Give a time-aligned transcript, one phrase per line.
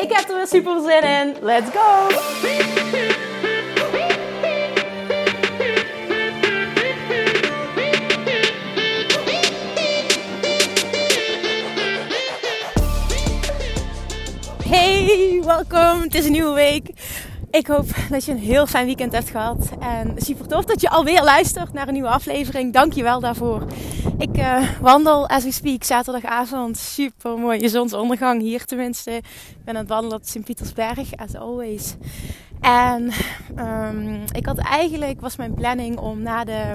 [0.00, 1.36] Ik heb er weer super zin in.
[1.40, 2.08] Let's go!
[14.68, 16.00] Hey, welkom.
[16.00, 16.88] Het is een nieuwe week.
[17.50, 19.70] Ik hoop dat je een heel fijn weekend hebt gehad.
[19.80, 22.72] En super tof dat je alweer luistert naar een nieuwe aflevering.
[22.72, 23.66] Dank je wel daarvoor.
[24.18, 26.78] Ik uh, wandel as we speak zaterdagavond.
[26.78, 29.10] Super mooie zonsondergang hier tenminste.
[29.10, 31.94] Ik ben aan het wandelen op Sint-Pietersberg, as always.
[32.60, 33.10] En
[33.58, 36.74] um, ik had eigenlijk, was mijn planning om na de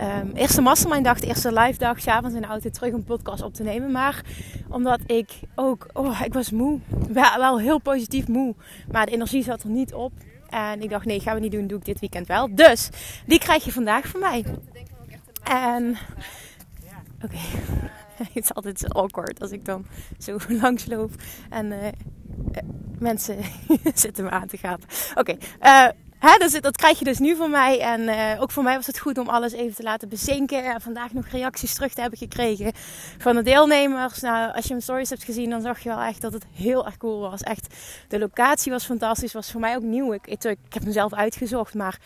[0.00, 3.42] um, eerste mastermind dag, de eerste live dag, s'avonds in de auto terug een podcast
[3.42, 3.90] op te nemen.
[3.90, 4.24] Maar
[4.68, 6.80] omdat ik ook, oh, ik was moe.
[7.08, 8.54] Wel, wel heel positief moe.
[8.92, 10.12] Maar de energie zat er niet op.
[10.48, 12.54] En ik dacht, nee, gaan we niet doen, doe ik dit weekend wel.
[12.54, 12.90] Dus,
[13.26, 14.44] die krijg je vandaag van mij.
[15.42, 15.96] En,
[17.22, 17.38] oké.
[18.16, 19.86] Het is altijd awkward als ik dan
[20.18, 21.10] zo langs loop
[21.50, 21.86] en uh,
[22.98, 23.38] mensen
[23.94, 24.88] zitten me aan te gapen.
[25.14, 25.36] Oké,
[26.38, 27.80] dus, dat krijg je dus nu van mij.
[27.80, 30.64] En uh, ook voor mij was het goed om alles even te laten bezinken.
[30.64, 32.72] En vandaag nog reacties terug te hebben gekregen
[33.18, 34.20] van de deelnemers.
[34.20, 36.86] Nou, als je mijn stories hebt gezien, dan zag je wel echt dat het heel
[36.86, 37.42] erg cool was.
[37.42, 37.74] Echt,
[38.08, 39.32] de locatie was fantastisch.
[39.32, 40.12] Was voor mij ook nieuw.
[40.12, 41.98] Ik, ik, ik heb hem zelf uitgezocht, maar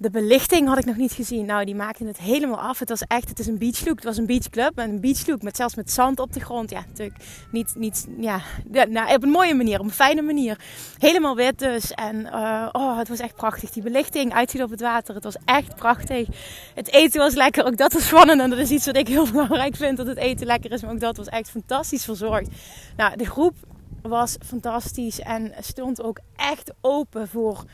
[0.00, 1.46] de belichting had ik nog niet gezien.
[1.46, 2.78] Nou, die maakte het helemaal af.
[2.78, 3.94] Het was echt, het is een beachlook.
[3.94, 5.42] Het was een beachclub met een beachlook.
[5.42, 6.70] Met zelfs met zand op de grond.
[6.70, 8.40] Ja, natuurlijk niet, niet ja,
[8.88, 10.58] nou, op een mooie manier, op een fijne manier.
[10.98, 11.92] Helemaal wit dus.
[11.92, 13.70] En uh, oh, het was echt prachtig.
[13.70, 15.14] Die belichting, uitziet op het water.
[15.14, 16.28] Het was echt prachtig.
[16.74, 17.64] Het eten was lekker.
[17.64, 18.40] Ook dat was spannend.
[18.40, 19.96] En dat is iets wat ik heel belangrijk vind.
[19.96, 20.82] Dat het eten lekker is.
[20.82, 22.48] Maar ook dat was echt fantastisch verzorgd.
[22.96, 23.54] Nou, de groep
[24.02, 25.20] was fantastisch.
[25.20, 27.64] En stond ook echt open voor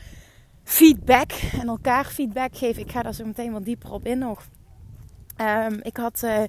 [0.67, 2.81] feedback en elkaar feedback geven.
[2.81, 4.45] Ik ga daar zo meteen wat dieper op in nog.
[5.41, 6.43] Um, ik had uh,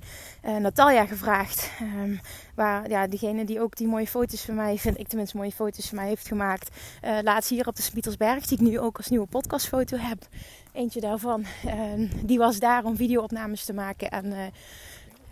[0.45, 2.21] uh, Natalia gevraagd, um,
[2.55, 5.89] waar ja, diegene die ook die mooie foto's van mij, vind ik tenminste mooie foto's
[5.89, 9.09] van mij heeft gemaakt, uh, laatst hier op de Spietersberg, die ik nu ook als
[9.09, 10.19] nieuwe podcastfoto heb.
[10.73, 14.53] Eentje daarvan, ehm, die was daar om videoopnames te maken en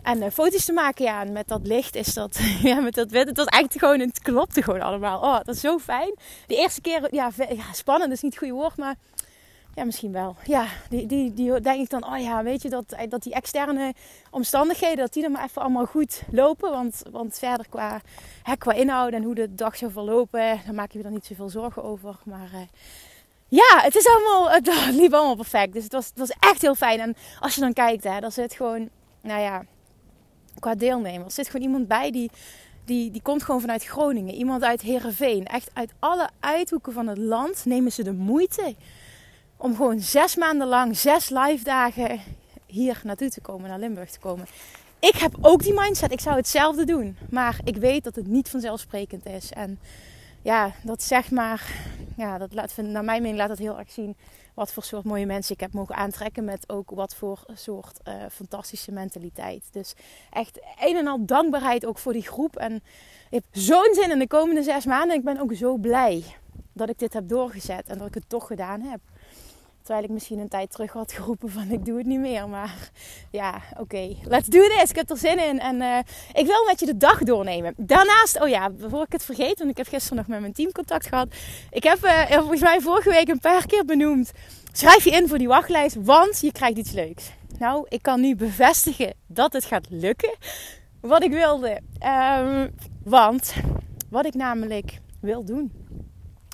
[0.06, 1.24] en uh, foto's te maken, ja.
[1.24, 3.28] Met dat licht is dat, ja, met dat wit.
[3.28, 5.20] Het was echt gewoon, het klopte gewoon allemaal.
[5.20, 6.14] Oh, dat is zo fijn.
[6.46, 8.94] De eerste keer, ja, ja spannend is niet het goede woord, maar
[9.74, 10.36] ja, misschien wel.
[10.44, 13.94] Ja, die, die, die denk ik dan, oh ja, weet je, dat, dat die externe
[14.30, 16.70] omstandigheden, dat die dan maar even allemaal goed lopen.
[16.70, 18.00] Want, want verder qua,
[18.58, 21.84] qua inhoud en hoe de dag zou verlopen, dan maak je er niet zoveel zorgen
[21.84, 22.16] over.
[22.24, 22.60] Maar uh,
[23.48, 25.72] ja, het is allemaal, het liep allemaal perfect.
[25.72, 27.00] Dus het was, het was echt heel fijn.
[27.00, 28.88] En als je dan kijkt, hè, dan zit gewoon,
[29.20, 29.64] nou ja
[30.58, 31.26] qua deelnemers.
[31.26, 32.30] Er zit gewoon iemand bij die,
[32.84, 34.34] die, die komt gewoon vanuit Groningen.
[34.34, 35.46] Iemand uit Heerenveen.
[35.46, 38.74] Echt uit alle uithoeken van het land nemen ze de moeite
[39.56, 42.20] om gewoon zes maanden lang, zes live dagen
[42.66, 44.46] hier naartoe te komen, naar Limburg te komen.
[44.98, 46.12] Ik heb ook die mindset.
[46.12, 47.16] Ik zou hetzelfde doen.
[47.30, 49.52] Maar ik weet dat het niet vanzelfsprekend is.
[49.52, 49.78] En
[50.46, 51.72] ja, dat zeg maar,
[52.16, 54.16] ja, dat laat, naar mijn mening laat dat heel erg zien
[54.54, 56.44] wat voor soort mooie mensen ik heb mogen aantrekken.
[56.44, 59.62] Met ook wat voor soort uh, fantastische mentaliteit.
[59.70, 59.94] Dus
[60.30, 62.56] echt een en al dankbaarheid ook voor die groep.
[62.56, 62.82] En ik
[63.30, 65.16] heb zo'n zin in de komende zes maanden.
[65.16, 66.24] Ik ben ook zo blij
[66.72, 69.00] dat ik dit heb doorgezet en dat ik het toch gedaan heb.
[69.86, 72.48] Terwijl ik misschien een tijd terug had geroepen van ik doe het niet meer.
[72.48, 72.90] Maar
[73.30, 74.16] ja, oké.
[74.22, 74.90] Let's do this.
[74.90, 75.60] Ik heb er zin in.
[75.60, 75.98] En uh,
[76.32, 77.74] ik wil met je de dag doornemen.
[77.76, 79.58] Daarnaast, oh ja, voor ik het vergeet.
[79.58, 81.28] Want ik heb gisteren nog met mijn team contact gehad.
[81.70, 84.32] Ik heb uh, volgens mij vorige week een paar keer benoemd.
[84.72, 87.30] Schrijf je in voor die wachtlijst, want je krijgt iets leuks.
[87.58, 90.34] Nou, ik kan nu bevestigen dat het gaat lukken.
[91.00, 91.80] Wat ik wilde.
[92.38, 92.74] Um,
[93.04, 93.54] want
[94.10, 95.72] wat ik namelijk wil doen.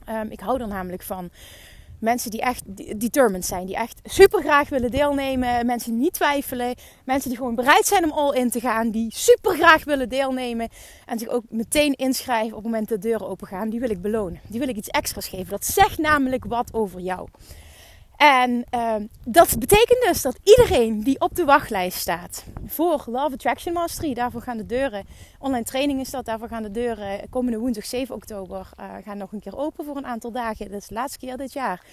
[0.09, 1.31] Um, ik hou er namelijk van
[2.03, 2.63] Mensen die echt
[3.01, 5.67] determined zijn, die echt super graag willen deelnemen.
[5.67, 6.75] Mensen die niet twijfelen.
[7.05, 8.91] Mensen die gewoon bereid zijn om all in te gaan.
[8.91, 10.69] Die super graag willen deelnemen.
[11.07, 13.71] En zich ook meteen inschrijven op het moment dat de deuren open gaan.
[13.71, 14.41] Die wil ik belonen.
[14.47, 15.51] Die wil ik iets extra's geven.
[15.51, 17.29] Dat zegt namelijk wat over jou.
[18.23, 23.73] En uh, dat betekent dus dat iedereen die op de wachtlijst staat voor Love Attraction
[23.73, 25.07] Mastery, daarvoor gaan de deuren,
[25.39, 29.33] online training is dat, daarvoor gaan de deuren komende woensdag 7 oktober uh, gaan nog
[29.33, 30.71] een keer open voor een aantal dagen.
[30.71, 31.85] Dat is de laatste keer dit jaar.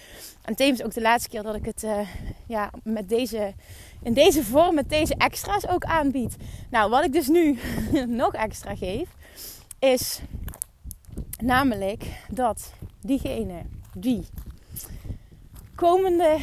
[0.42, 1.98] En tevens ook de laatste keer dat ik het uh,
[2.46, 3.54] ja, met deze,
[4.02, 6.36] in deze vorm, met deze extra's ook aanbied.
[6.70, 7.58] Nou, wat ik dus nu
[8.22, 9.08] nog extra geef,
[9.78, 10.20] is
[11.40, 13.62] Namelijk dat diegene
[13.94, 14.26] die
[15.80, 16.38] komende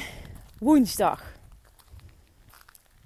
[0.60, 1.24] woensdag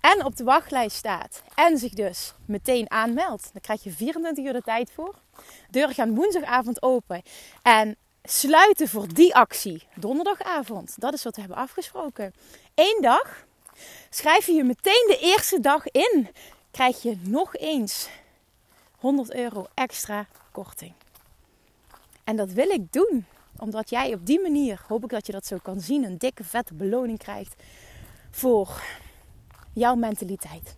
[0.01, 4.53] en op de wachtlijst staat en zich dus meteen aanmeldt, dan krijg je 24 uur
[4.53, 5.15] de tijd voor.
[5.69, 7.21] Deuren gaan woensdagavond open
[7.61, 10.95] en sluiten voor die actie donderdagavond.
[10.99, 12.33] Dat is wat we hebben afgesproken.
[12.75, 13.45] Eén dag
[14.09, 16.27] schrijf je je meteen de eerste dag in,
[16.71, 18.09] krijg je nog eens
[18.97, 20.93] 100 euro extra korting.
[22.23, 23.25] En dat wil ik doen,
[23.61, 26.43] omdat jij op die manier, hoop ik dat je dat zo kan zien, een dikke
[26.43, 27.55] vette beloning krijgt
[28.31, 28.83] voor
[29.73, 30.75] jouw mentaliteit.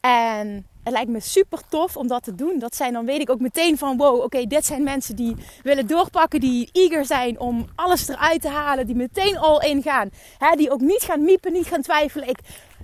[0.00, 2.58] En het lijkt me super tof om dat te doen.
[2.58, 5.86] Dat zijn dan weet ik ook meteen van wow, oké, dit zijn mensen die willen
[5.86, 10.10] doorpakken, die eager zijn om alles eruit te halen, die meteen all in gaan.
[10.38, 12.28] Hè, die ook niet gaan miepen, niet gaan twijfelen.
[12.28, 12.38] Ik,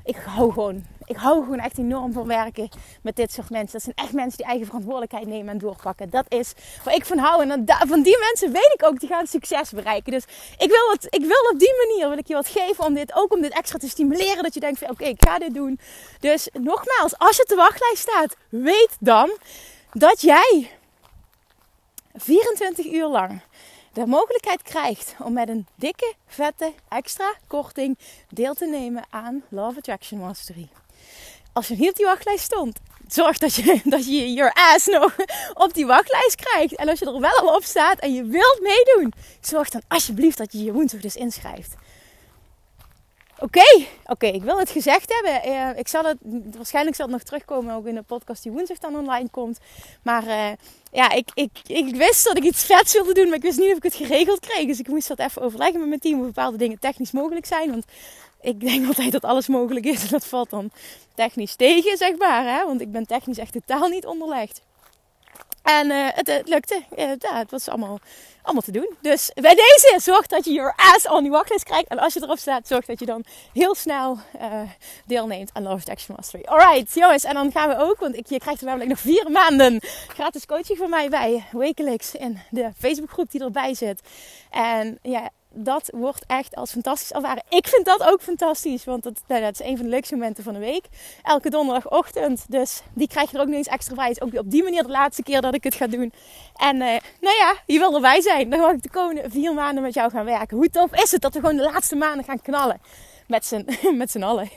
[0.04, 2.68] ik hou gewoon ik hou gewoon echt enorm van werken
[3.02, 3.72] met dit soort mensen.
[3.72, 6.10] Dat zijn echt mensen die eigen verantwoordelijkheid nemen en doorpakken.
[6.10, 6.52] Dat is
[6.84, 7.42] waar ik van hou.
[7.42, 10.12] En van die mensen weet ik ook, die gaan succes bereiken.
[10.12, 10.24] Dus
[10.58, 13.14] ik wil, wat, ik wil op die manier wil ik je wat geven om dit
[13.14, 14.42] ook om dit extra te stimuleren.
[14.42, 15.78] Dat je denkt van oké, ik ga dit doen.
[16.20, 19.30] Dus nogmaals, als je op de wachtlijst staat, weet dan
[19.92, 20.70] dat jij
[22.14, 23.40] 24 uur lang
[23.92, 29.78] de mogelijkheid krijgt om met een dikke, vette, extra korting deel te nemen aan Love
[29.78, 30.68] Attraction Mastery
[31.52, 32.78] als je niet op die wachtlijst stond,
[33.08, 35.16] zorg dat je, dat je your ass nog
[35.54, 36.74] op die wachtlijst krijgt.
[36.74, 40.38] En als je er wel al op staat en je wilt meedoen, zorg dan alsjeblieft
[40.38, 41.74] dat je je woensdag dus inschrijft.
[43.42, 45.52] Oké, oké, ik wil het gezegd hebben.
[45.52, 46.16] Uh, ik zal het,
[46.56, 49.58] waarschijnlijk zal het nog terugkomen ook in de podcast die woensdag dan online komt.
[50.02, 50.50] Maar uh,
[50.92, 53.70] ja, ik, ik, ik wist dat ik iets vets wilde doen, maar ik wist niet
[53.70, 54.66] of ik het geregeld kreeg.
[54.66, 57.70] Dus ik moest dat even overleggen met mijn team hoe bepaalde dingen technisch mogelijk zijn.
[57.70, 57.84] Want
[58.42, 60.02] ik denk altijd dat alles mogelijk is.
[60.02, 60.70] En dat valt dan
[61.14, 62.44] technisch tegen, zeg maar.
[62.44, 62.66] Hè?
[62.66, 64.62] Want ik ben technisch echt totaal niet onderlegd.
[65.62, 66.82] En uh, het, het, lukte.
[66.96, 67.98] Ja, het was allemaal,
[68.42, 68.94] allemaal te doen.
[69.00, 71.88] Dus bij deze, zorg dat je your ass on die wachtlijst krijgt.
[71.88, 74.60] En als je erop staat, zorg dat je dan heel snel uh,
[75.06, 76.44] deelneemt aan Love Action Mastery.
[76.44, 77.24] Alright, jongens.
[77.24, 80.46] En dan gaan we ook, want ik, je krijgt er namelijk nog vier maanden gratis
[80.46, 81.44] coaching van mij bij.
[81.52, 84.00] Wekelijks in de Facebookgroep die erbij zit.
[84.50, 87.42] En ja, dat wordt echt als fantastisch ervaren.
[87.48, 90.44] Ik vind dat ook fantastisch, want dat, nou, dat is een van de leukste momenten
[90.44, 90.84] van de week.
[91.22, 92.44] Elke donderdagochtend.
[92.48, 94.10] Dus die krijg je er ook nog eens extra bij.
[94.10, 96.12] Is ook op die manier de laatste keer dat ik het ga doen.
[96.56, 96.86] En uh,
[97.20, 98.50] nou ja, je wil erbij zijn.
[98.50, 100.56] Dan mag ik de komende vier maanden met jou gaan werken.
[100.56, 102.80] Hoe tof is het dat we gewoon de laatste maanden gaan knallen?
[103.26, 104.48] Met z'n, allen.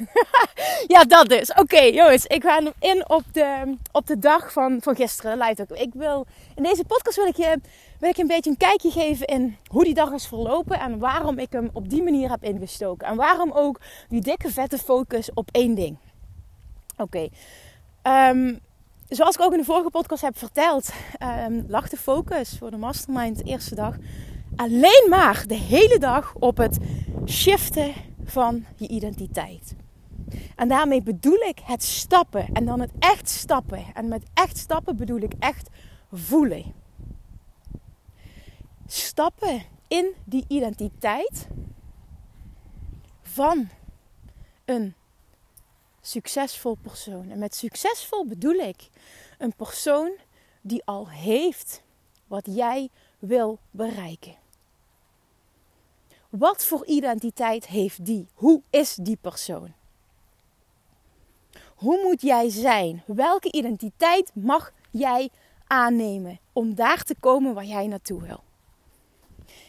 [0.94, 1.54] ja, dat dus.
[1.54, 2.26] Oké, jongens.
[2.26, 5.38] Ik ga in op de, op de dag van, van gisteren.
[5.38, 6.26] Live Ik wil,
[6.56, 7.60] in deze podcast wil ik je
[8.06, 10.80] wil ik een beetje een kijkje geven in hoe die dag is verlopen.
[10.80, 13.08] En waarom ik hem op die manier heb ingestoken.
[13.08, 15.98] En waarom ook die dikke vette focus op één ding.
[16.98, 17.28] Oké.
[18.02, 18.56] Ehm,
[19.10, 20.94] zoals ik ook in de vorige podcast heb verteld,
[21.48, 23.96] um, lag de focus voor de mastermind de eerste dag
[24.56, 26.78] alleen maar de hele dag op het
[27.26, 27.94] shiften
[28.24, 29.76] van je identiteit.
[30.56, 33.84] En daarmee bedoel ik het stappen en dan het echt stappen.
[33.94, 35.70] En met echt stappen bedoel ik echt
[36.12, 36.84] voelen.
[38.88, 41.48] Stappen in die identiteit
[43.22, 43.70] van
[44.66, 44.96] een
[46.02, 47.30] succesvol persoon.
[47.30, 48.90] En met succesvol bedoel ik
[49.38, 50.12] een persoon
[50.62, 51.84] die al heeft
[52.28, 54.36] wat jij wil bereiken.
[56.30, 58.28] Wat voor identiteit heeft die?
[58.34, 59.74] Hoe is die persoon?
[61.76, 63.04] Hoe moet jij zijn?
[63.06, 65.30] Welke identiteit mag jij
[65.68, 68.44] aannemen om daar te komen waar jij naartoe wil?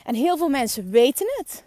[0.06, 1.64] En heel veel mensen weten het,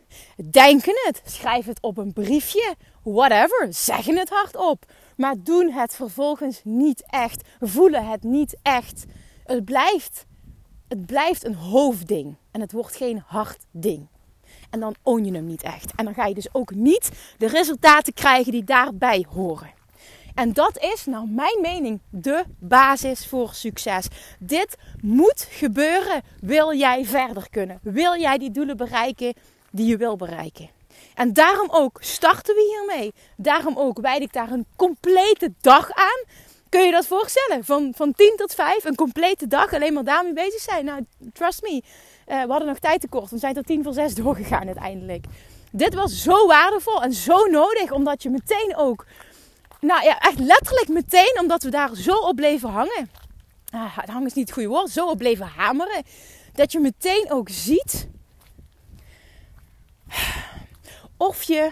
[0.51, 4.85] denken het, schrijven het op een briefje, whatever, zeggen het hardop,
[5.17, 9.05] maar doen het vervolgens niet echt, voelen het niet echt.
[9.43, 10.25] Het blijft,
[10.87, 14.07] het blijft een hoofdding en het wordt geen hard ding.
[14.69, 15.95] En dan own je hem niet echt.
[15.95, 19.78] En dan ga je dus ook niet de resultaten krijgen die daarbij horen.
[20.39, 24.07] En dat is, naar mijn mening, de basis voor succes.
[24.39, 26.21] Dit moet gebeuren.
[26.41, 27.79] Wil jij verder kunnen?
[27.81, 29.33] Wil jij die doelen bereiken
[29.71, 30.69] die je wil bereiken?
[31.15, 33.13] En daarom ook starten we hiermee.
[33.37, 36.23] Daarom ook wijd ik daar een complete dag aan.
[36.69, 37.65] Kun je dat voorstellen?
[37.65, 40.85] Van, van 10 tot 5, een complete dag alleen maar daarmee bezig zijn.
[40.85, 41.81] Nou, trust me,
[42.27, 43.29] uh, we hadden nog tijd tekort.
[43.29, 45.25] We zijn tot 10 voor 6 doorgegaan uiteindelijk.
[45.71, 49.05] Dit was zo waardevol en zo nodig, omdat je meteen ook
[49.79, 53.09] nou ja, echt letterlijk meteen, omdat we daar zo op bleven hangen.
[53.71, 56.03] Ah, hangen is niet het goede woord, zo op bleven hameren.
[56.53, 58.07] Dat je meteen ook ziet
[61.17, 61.71] of je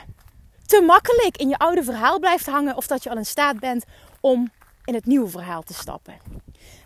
[0.66, 2.78] te makkelijk in je oude verhaal blijft hangen.
[2.78, 3.86] Of dat je al in staat bent
[4.20, 4.52] om
[4.86, 6.18] in het nieuwe verhaal te stappen.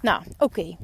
[0.01, 0.77] Nou, oké.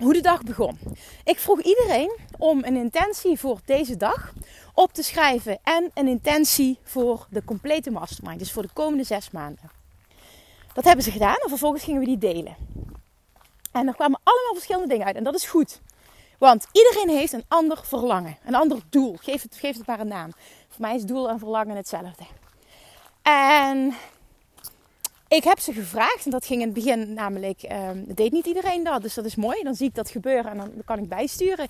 [0.00, 0.78] Hoe de dag begon.
[1.24, 4.32] Ik vroeg iedereen om een intentie voor deze dag
[4.74, 9.30] op te schrijven en een intentie voor de complete mastermind, dus voor de komende zes
[9.30, 9.70] maanden.
[10.74, 12.56] Dat hebben ze gedaan en vervolgens gingen we die delen.
[13.72, 15.80] En er kwamen allemaal verschillende dingen uit en dat is goed.
[16.38, 19.16] Want iedereen heeft een ander verlangen, een ander doel.
[19.20, 20.32] Geef het, geef het maar een naam.
[20.68, 22.24] Voor mij is doel en verlangen hetzelfde.
[23.22, 23.94] En
[25.30, 28.84] ik heb ze gevraagd, en dat ging in het begin namelijk, um, deed niet iedereen
[28.84, 29.62] dat, dus dat is mooi.
[29.62, 31.68] Dan zie ik dat gebeuren en dan kan ik bijsturen.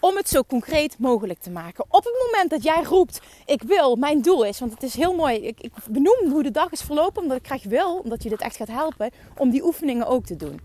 [0.00, 1.84] Om het zo concreet mogelijk te maken.
[1.88, 5.14] Op het moment dat jij roept, ik wil, mijn doel is, want het is heel
[5.14, 5.36] mooi.
[5.36, 8.40] Ik, ik benoem hoe de dag is verlopen, omdat ik graag wil, omdat je dit
[8.40, 10.60] echt gaat helpen, om die oefeningen ook te doen.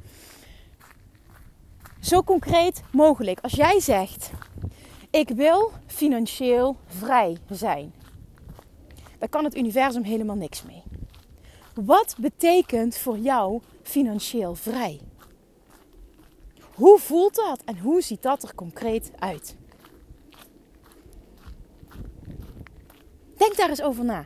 [2.01, 3.39] Zo concreet mogelijk.
[3.41, 4.29] Als jij zegt,
[5.09, 7.93] ik wil financieel vrij zijn.
[9.19, 10.84] Dan kan het universum helemaal niks mee.
[11.83, 14.99] Wat betekent voor jou financieel vrij?
[16.73, 19.55] Hoe voelt dat en hoe ziet dat er concreet uit?
[23.37, 24.25] Denk daar eens over na.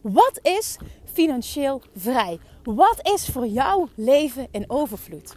[0.00, 0.78] Wat is
[1.12, 2.38] financieel vrij?
[2.62, 5.36] Wat is voor jou leven in overvloed?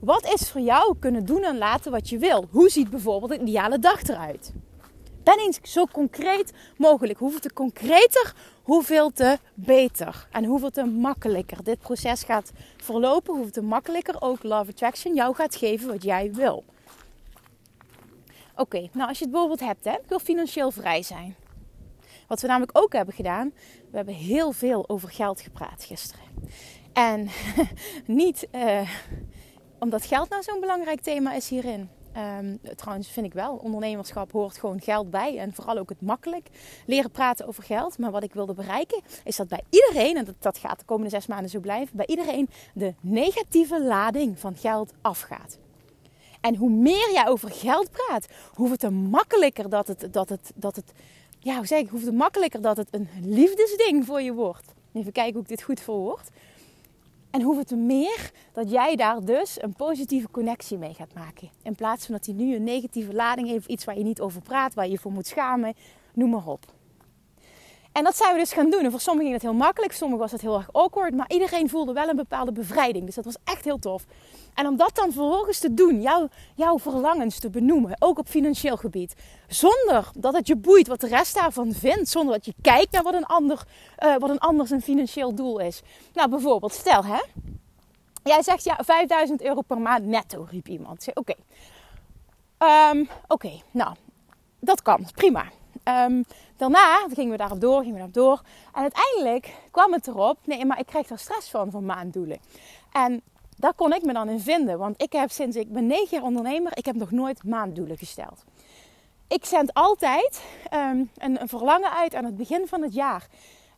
[0.00, 2.46] Wat is voor jou kunnen doen en laten wat je wil?
[2.50, 4.52] Hoe ziet bijvoorbeeld een ideale dag eruit?
[5.28, 7.18] Ben eens zo concreet mogelijk.
[7.18, 10.28] Hoeveel te concreter, hoeveel te beter.
[10.30, 13.34] En hoeveel te makkelijker dit proces gaat verlopen.
[13.34, 16.64] Hoeveel te makkelijker ook Love Attraction jou gaat geven wat jij wil.
[18.56, 21.34] Oké, nou als je het bijvoorbeeld hebt, hè, ik wil financieel vrij zijn.
[22.26, 23.52] Wat we namelijk ook hebben gedaan,
[23.90, 26.24] we hebben heel veel over geld gepraat gisteren.
[26.92, 27.28] En
[28.22, 28.90] niet uh,
[29.78, 31.97] omdat geld nou zo'n belangrijk thema is hierin.
[32.16, 35.38] Um, trouwens vind ik wel, ondernemerschap hoort gewoon geld bij.
[35.38, 36.48] En vooral ook het makkelijk
[36.86, 37.98] leren praten over geld.
[37.98, 41.10] Maar wat ik wilde bereiken is dat bij iedereen, en dat, dat gaat de komende
[41.10, 45.58] zes maanden zo blijven, bij iedereen de negatieve lading van geld afgaat.
[46.40, 50.76] En hoe meer jij over geld praat, hoe te makkelijker dat het, dat het, dat
[50.76, 50.92] het
[51.38, 54.74] ja, hoe zeg ik, makkelijker dat het een liefdesding voor je wordt.
[54.92, 56.28] Even kijken hoe ik dit goed verwoord.
[57.30, 61.50] En hoeveel te meer dat jij daar dus een positieve connectie mee gaat maken.
[61.62, 64.42] In plaats van dat hij nu een negatieve lading heeft, iets waar je niet over
[64.42, 65.74] praat, waar je voor moet schamen,
[66.14, 66.64] noem maar op.
[67.92, 68.84] En dat zijn we dus gaan doen.
[68.84, 71.14] En voor sommigen ging dat heel makkelijk, sommigen was het heel erg awkward.
[71.14, 73.06] Maar iedereen voelde wel een bepaalde bevrijding.
[73.06, 74.04] Dus dat was echt heel tof.
[74.58, 78.76] En om dat dan vervolgens te doen, jouw, jouw verlangens te benoemen, ook op financieel
[78.76, 79.14] gebied.
[79.46, 82.08] Zonder dat het je boeit wat de rest daarvan vindt.
[82.08, 83.66] Zonder dat je kijkt naar wat een ander,
[84.04, 85.82] uh, wat een ander zijn financieel doel is.
[86.14, 87.20] Nou, bijvoorbeeld, stel hè.
[88.22, 91.06] Jij zegt ja, 5000 euro per maand netto, riep iemand.
[91.14, 91.34] Oké.
[92.92, 93.94] Um, Oké, nou,
[94.58, 95.44] dat kan, prima.
[95.84, 96.24] Um,
[96.56, 98.42] daarna gingen we daarop door, gingen we daarop door.
[98.74, 102.38] En uiteindelijk kwam het erop, nee, maar ik krijg daar stress van, van maanddoelen.
[102.92, 103.22] En
[103.58, 104.78] daar kon ik me dan in vinden.
[104.78, 108.44] Want ik heb sinds ik ben negen jaar ondernemer, ik heb nog nooit maanddoelen gesteld.
[109.28, 110.42] Ik zend altijd
[110.74, 113.26] um, een, een, verlangen uit aan het begin van het jaar.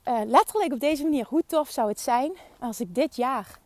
[0.08, 1.26] Uh, letterlijk op deze manier.
[1.28, 3.58] Hoe tof zou het zijn als ik dit jaar...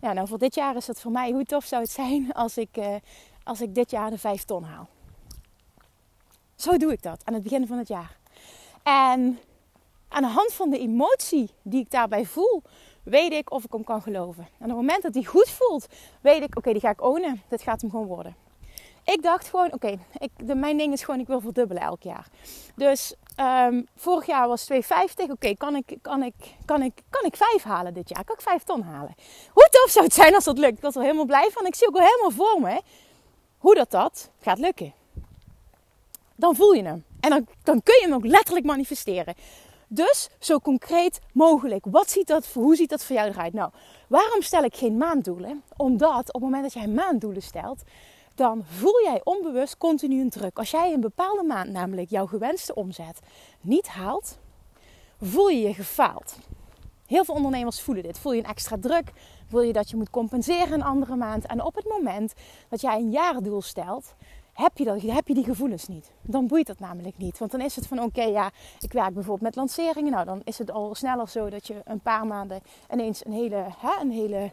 [0.00, 1.30] Ja, nou voor dit jaar is het voor mij...
[1.30, 2.94] Hoe tof zou het zijn als ik, uh,
[3.44, 4.88] als ik dit jaar de vijf ton haal.
[6.54, 8.16] Zo doe ik dat aan het begin van het jaar.
[8.82, 9.38] En
[10.08, 12.62] aan de hand van de emotie die ik daarbij voel,
[13.02, 14.42] weet ik of ik hem kan geloven.
[14.42, 15.86] En op het moment dat hij goed voelt,
[16.20, 17.42] weet ik, oké, die ga ik ownen.
[17.48, 18.36] Dit gaat hem gewoon worden.
[19.04, 19.98] Ik dacht gewoon, oké,
[20.54, 22.26] mijn ding is gewoon, ik wil verdubbelen elk jaar.
[22.74, 24.78] Dus um, vorig jaar was 2,50.
[25.30, 28.24] Oké, kan, ik, kan, ik, kan, ik, kan ik 5 halen dit jaar?
[28.24, 29.14] Kan ik 5 ton halen?
[29.52, 30.76] Hoe tof zou het zijn als dat lukt?
[30.76, 31.66] Ik was er helemaal blij van.
[31.66, 32.80] Ik zie ook al helemaal voor me
[33.58, 34.92] hoe dat, dat gaat lukken.
[36.36, 37.04] Dan voel je hem.
[37.20, 39.34] En dan, dan kun je hem ook letterlijk manifesteren.
[39.92, 41.84] Dus zo concreet mogelijk.
[41.88, 43.52] Wat ziet dat, hoe ziet dat voor jou eruit?
[43.52, 43.70] Nou,
[44.08, 45.62] waarom stel ik geen maanddoelen?
[45.76, 47.82] Omdat op het moment dat jij maanddoelen stelt,
[48.34, 50.58] dan voel jij onbewust continu een druk.
[50.58, 53.20] Als jij een bepaalde maand namelijk jouw gewenste omzet
[53.60, 54.38] niet haalt,
[55.20, 56.36] voel je je gefaald.
[57.06, 58.18] Heel veel ondernemers voelen dit.
[58.18, 59.12] Voel je een extra druk?
[59.46, 61.46] Voel je dat je moet compenseren een andere maand?
[61.46, 62.32] En op het moment
[62.68, 64.14] dat jij een jaardoel stelt,
[64.60, 66.10] heb je, heb je die gevoelens niet.
[66.22, 67.38] Dan boeit dat namelijk niet.
[67.38, 68.50] Want dan is het van oké, ja,
[68.80, 70.12] ik werk bijvoorbeeld met lanceringen.
[70.12, 72.60] Nou, dan is het al sneller zo dat je een paar maanden
[72.92, 74.50] ineens een hele, hè, een hele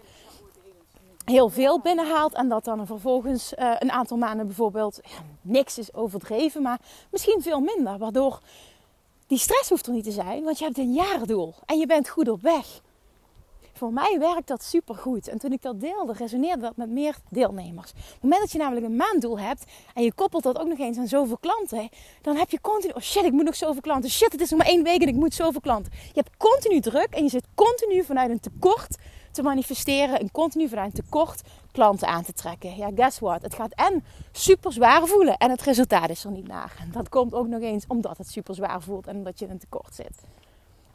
[1.25, 2.33] heel veel binnenhaalt.
[2.33, 4.99] En dat dan vervolgens uh, een aantal maanden bijvoorbeeld
[5.41, 6.79] niks is overdreven, maar
[7.11, 7.97] misschien veel minder.
[7.97, 8.39] Waardoor
[9.27, 12.09] die stress hoeft er niet te zijn, want je hebt een jaardoel en je bent
[12.09, 12.81] goed op weg.
[13.77, 15.27] Voor mij werkt dat super goed.
[15.27, 17.91] En toen ik dat deelde, resoneerde dat met meer deelnemers.
[17.91, 20.79] Op het moment dat je namelijk een maanddoel hebt en je koppelt dat ook nog
[20.79, 21.89] eens aan zoveel klanten,
[22.21, 24.09] dan heb je continu, oh shit, ik moet nog zoveel klanten.
[24.09, 25.91] Shit, het is nog maar één week en ik moet zoveel klanten.
[25.93, 28.97] Je hebt continu druk en je zit continu vanuit een tekort
[29.31, 31.41] te manifesteren en continu vanuit tekort
[31.71, 32.75] klanten aan te trekken.
[32.75, 33.41] Ja, guess what?
[33.41, 36.75] Het gaat en super zwaar voelen en het resultaat is er niet naar.
[36.79, 39.51] En dat komt ook nog eens omdat het super zwaar voelt en omdat je in
[39.51, 40.21] een tekort zit.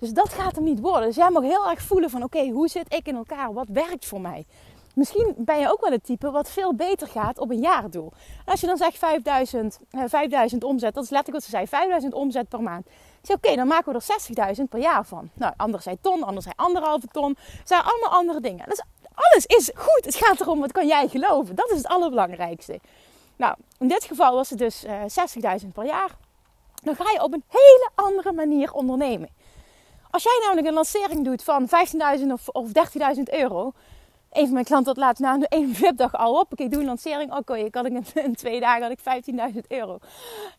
[0.03, 1.07] Dus dat gaat hem niet worden.
[1.07, 3.53] Dus jij mag heel erg voelen van oké, hoe zit ik in elkaar?
[3.53, 4.47] Wat werkt voor mij?
[4.95, 8.13] Misschien ben je ook wel het type wat veel beter gaat op een jaardoel.
[8.45, 12.15] als je dan zegt 5000, 5000 eh, omzet, dat is letterlijk wat ze zei, 5000
[12.15, 12.87] omzet per maand.
[13.23, 15.31] Ik oké, dan maken we er 60.000 per jaar van.
[15.35, 17.37] Nou, anders zei ton, anders zei anderhalve ton.
[17.65, 18.69] zijn allemaal andere dingen.
[18.69, 18.83] Dus
[19.15, 20.05] alles is goed.
[20.05, 21.55] Het gaat erom, wat kan jij geloven?
[21.55, 22.81] Dat is het allerbelangrijkste.
[23.37, 25.01] Nou, in dit geval was het dus eh,
[25.63, 26.11] 60.000 per jaar.
[26.83, 29.29] Dan ga je op een hele andere manier ondernemen.
[30.13, 31.69] Als jij namelijk een lancering doet van
[32.19, 32.69] 15.000 of, of
[33.17, 33.73] 30.000 euro,
[34.33, 36.61] een van mijn klanten had laatst na één webdag al op.
[36.61, 37.35] Ik doe een lancering.
[37.37, 39.99] Oké, ik had in, twee dagen had ik 15.000 euro.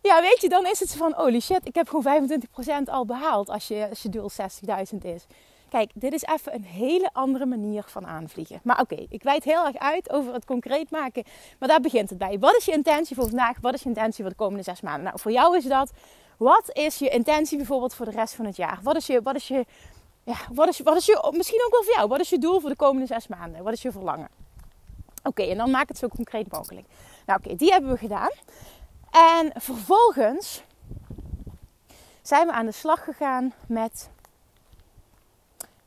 [0.02, 3.50] Ja, weet je, dan is het van holy shit, ik heb gewoon 25% al behaald
[3.50, 5.26] als je, als je doel 60.000 is.
[5.70, 8.60] Kijk, dit is even een hele andere manier van aanvliegen.
[8.64, 11.24] Maar oké, ik wijd heel erg uit over het concreet maken.
[11.60, 12.40] Maar daar begint het bij.
[12.40, 13.58] Wat is je intentie voor vandaag?
[13.62, 15.04] Wat is je intentie voor de komende zes maanden?
[15.04, 15.92] Nou, voor jou is dat.
[16.44, 18.80] Wat is je intentie bijvoorbeeld voor de rest van het jaar?
[18.82, 19.66] Wat is je, wat is je
[20.24, 22.60] ja, wat is, wat is je, misschien ook wel voor jou, wat is je doel
[22.60, 23.64] voor de komende zes maanden?
[23.64, 24.30] Wat is je verlangen?
[25.24, 26.88] Oké, en dan maak het zo concreet mogelijk.
[27.26, 28.32] Nou, oké, die hebben we gedaan.
[29.12, 30.64] En vervolgens
[32.22, 34.10] zijn we aan de slag gegaan met.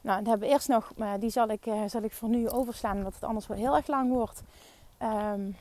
[0.00, 2.48] Nou, dan hebben we eerst nog, maar die zal ik, uh, zal ik voor nu
[2.48, 4.42] overslaan, omdat het anders wel heel erg lang wordt.
[5.02, 5.56] Um,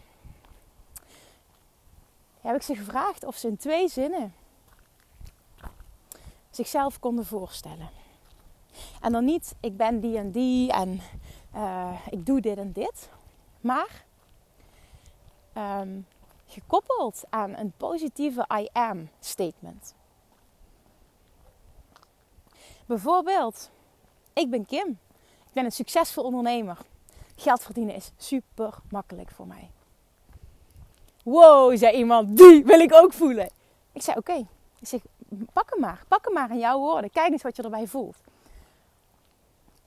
[2.41, 4.33] heb ik ze gevraagd of ze in twee zinnen
[6.55, 7.89] zichzelf konden voorstellen.
[9.01, 11.01] En dan niet, ik ben die en die en
[11.55, 13.09] uh, ik doe dit en dit.
[13.61, 14.05] Maar
[15.57, 16.07] um,
[16.47, 19.93] gekoppeld aan een positieve I am statement.
[22.85, 23.69] Bijvoorbeeld,
[24.33, 24.99] ik ben Kim.
[25.45, 26.77] Ik ben een succesvol ondernemer.
[27.35, 29.69] Geld verdienen is super makkelijk voor mij.
[31.23, 33.49] Wow, zei iemand, die wil ik ook voelen.
[33.91, 34.47] Ik zei oké.
[34.79, 35.01] Ik zeg,
[35.53, 36.03] pak hem maar.
[36.07, 37.11] Pak hem maar in jouw woorden.
[37.11, 38.17] Kijk eens wat je erbij voelt.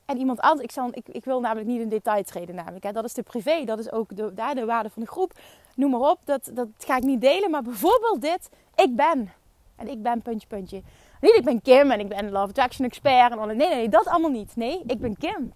[0.04, 2.84] En iemand anders, ik, zal, ik, ik wil namelijk niet in detail treden namelijk.
[2.84, 2.92] Hè.
[2.92, 5.32] Dat is de privé, dat is ook de, daar de waarde van de groep.
[5.74, 7.50] Noem maar op, dat, dat ga ik niet delen.
[7.50, 9.32] Maar bijvoorbeeld dit, ik ben.
[9.76, 10.82] En ik ben puntje, puntje.
[11.20, 13.32] Niet ik ben Kim en ik ben Love Attraction expert.
[13.32, 14.56] En alle, nee, nee, dat allemaal niet.
[14.56, 15.52] Nee, ik ben Kim.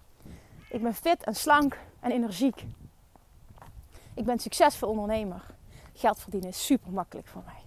[0.69, 2.65] Ik ben fit en slank en energiek.
[4.13, 5.45] Ik ben succesvol ondernemer.
[5.93, 7.62] Geld verdienen is super makkelijk voor mij.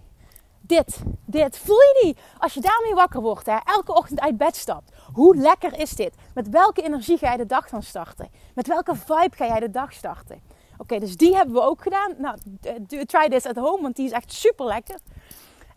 [0.67, 2.17] Dit, dit, voel je die?
[2.37, 4.91] Als je daarmee wakker wordt, hè, elke ochtend uit bed stapt.
[5.13, 6.15] Hoe lekker is dit?
[6.33, 8.29] Met welke energie ga je de dag dan starten?
[8.55, 10.41] Met welke vibe ga jij de dag starten?
[10.77, 12.13] Oké, dus die hebben we ook gedaan.
[12.17, 12.37] Nou,
[13.05, 14.99] try this at home, want die is echt super lekker.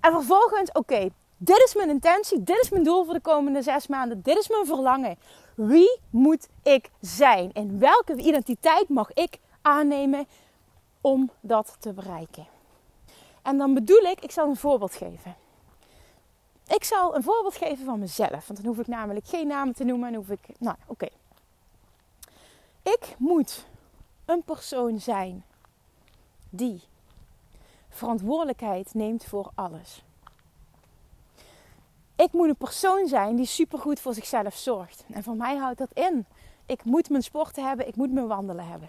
[0.00, 3.87] En vervolgens, oké, dit is mijn intentie, dit is mijn doel voor de komende zes
[3.87, 5.18] maanden, dit is mijn verlangen.
[5.55, 7.53] Wie moet ik zijn?
[7.53, 10.26] En welke identiteit mag ik aannemen
[11.00, 12.46] om dat te bereiken?
[13.42, 15.37] En dan bedoel ik, ik zal een voorbeeld geven.
[16.66, 18.46] Ik zal een voorbeeld geven van mezelf.
[18.46, 20.09] Want dan hoef ik namelijk geen namen te noemen.
[20.09, 20.40] En hoef ik.
[20.59, 21.09] Nou, oké.
[22.83, 23.66] Ik moet
[24.24, 25.44] een persoon zijn
[26.50, 26.83] die
[27.88, 30.05] verantwoordelijkheid neemt voor alles.
[32.16, 35.05] Ik moet een persoon zijn die supergoed voor zichzelf zorgt.
[35.12, 36.26] En voor mij houdt dat in.
[36.66, 38.88] Ik moet mijn sporten hebben, ik moet mijn wandelen hebben.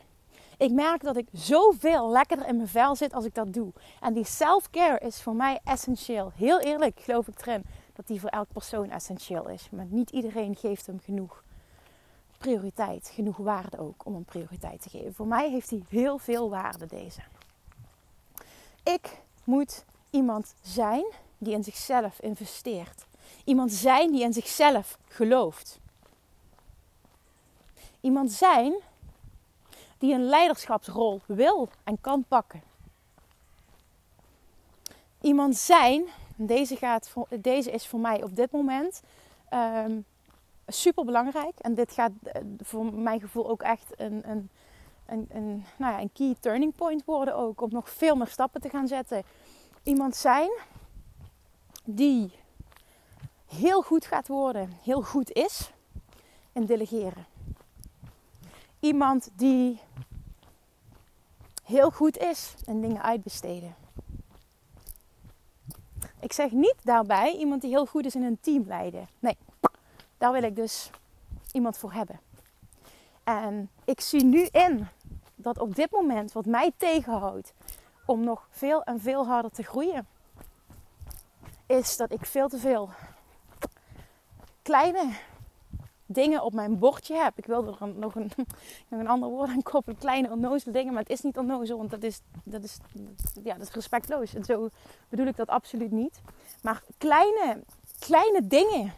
[0.62, 3.74] Ik merk dat ik zoveel lekkerder in mijn vel zit als ik dat doe.
[4.00, 6.32] En die self-care is voor mij essentieel.
[6.36, 9.69] Heel eerlijk geloof ik erin dat die voor elk persoon essentieel is.
[9.71, 11.43] Maar niet iedereen geeft hem genoeg
[12.38, 15.13] prioriteit, genoeg waarde ook om een prioriteit te geven.
[15.13, 17.21] Voor mij heeft hij heel veel waarde deze.
[18.84, 21.06] Ik moet iemand zijn
[21.38, 23.06] die in zichzelf investeert.
[23.43, 25.80] Iemand zijn die in zichzelf gelooft.
[28.02, 28.74] Iemand zijn
[30.01, 32.61] die een leiderschapsrol wil en kan pakken.
[35.21, 39.01] Iemand zijn, deze, gaat, deze is voor mij op dit moment
[39.53, 40.05] um,
[40.67, 41.59] super belangrijk.
[41.59, 44.49] En dit gaat eh, voor mijn gevoel ook echt een, een,
[45.05, 47.61] een, een, nou ja, een key turning point worden ook.
[47.61, 49.23] Om nog veel meer stappen te gaan zetten.
[49.83, 50.51] Iemand zijn
[51.83, 52.31] die
[53.47, 55.71] heel goed gaat worden, heel goed is
[56.53, 57.31] in delegeren
[58.82, 59.80] iemand die
[61.63, 63.76] heel goed is en dingen uitbesteden.
[66.20, 69.08] Ik zeg niet daarbij iemand die heel goed is in een team leiden.
[69.20, 69.38] Nee,
[70.17, 70.89] daar wil ik dus
[71.52, 72.20] iemand voor hebben.
[73.24, 74.88] En ik zie nu in
[75.36, 77.54] dat op dit moment wat mij tegenhoudt
[78.06, 80.08] om nog veel en veel harder te groeien,
[81.65, 82.89] is dat ik veel te veel
[84.62, 85.13] kleine
[86.12, 87.38] dingen op mijn bordje heb.
[87.38, 88.32] Ik wil er nog een,
[88.89, 90.00] nog een ander woord aan koppelen.
[90.00, 90.93] Kleine onnozele dingen.
[90.93, 91.78] Maar het is niet onnozel.
[91.78, 92.78] Want dat is, dat is,
[93.43, 94.34] ja, dat is respectloos.
[94.34, 94.69] En zo
[95.10, 96.21] bedoel ik dat absoluut niet.
[96.62, 97.63] Maar kleine,
[98.00, 98.93] kleine dingen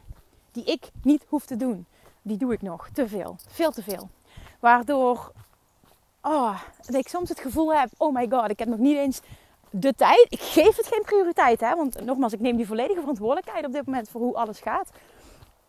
[0.52, 1.86] die ik niet hoef te doen.
[2.21, 2.89] Die doe ik nog.
[2.89, 3.36] Te veel.
[3.47, 4.10] Veel te veel.
[4.60, 5.32] Waardoor
[6.21, 9.21] oh, ik soms het gevoel heb, oh my god, ik heb nog niet eens
[9.69, 10.26] de tijd.
[10.30, 13.86] Ik geef het geen prioriteit, hè, want nogmaals, ik neem die volledige verantwoordelijkheid op dit
[13.86, 14.89] moment voor hoe alles gaat.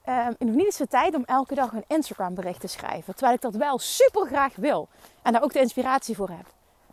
[0.08, 3.14] Um, nog niet eens de tijd om elke dag een Instagram bericht te schrijven.
[3.14, 4.88] Terwijl ik dat wel super graag wil.
[5.22, 6.46] En daar ook de inspiratie voor heb.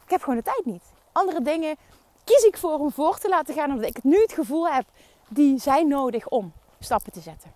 [0.03, 0.83] Ik heb gewoon de tijd niet.
[1.11, 1.75] Andere dingen
[2.23, 3.71] kies ik voor om voor te laten gaan.
[3.71, 4.85] Omdat ik nu het gevoel heb,
[5.29, 7.51] die zijn nodig om stappen te zetten.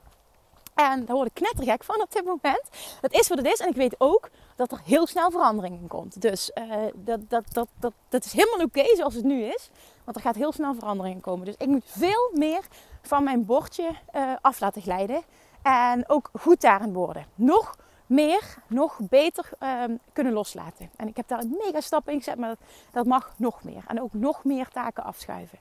[0.73, 2.69] En daar word ik knettergek van op dit moment.
[3.01, 3.59] Dat is wat het is.
[3.59, 6.21] En ik weet ook dat er heel snel verandering in komt.
[6.21, 9.69] Dus uh, dat, dat, dat, dat, dat is helemaal oké zoals het nu is.
[10.03, 11.45] Want er gaat heel snel verandering in komen.
[11.45, 12.67] Dus ik moet veel meer
[13.01, 15.23] van mijn bordje uh, af laten glijden.
[15.65, 17.25] En ook goed daarin worden.
[17.36, 20.89] Nog meer, nog beter um, kunnen loslaten.
[20.95, 22.38] En ik heb daar een mega stap in gezet.
[22.38, 22.60] Maar dat,
[22.91, 23.84] dat mag nog meer.
[23.88, 25.60] En ook nog meer taken afschuiven.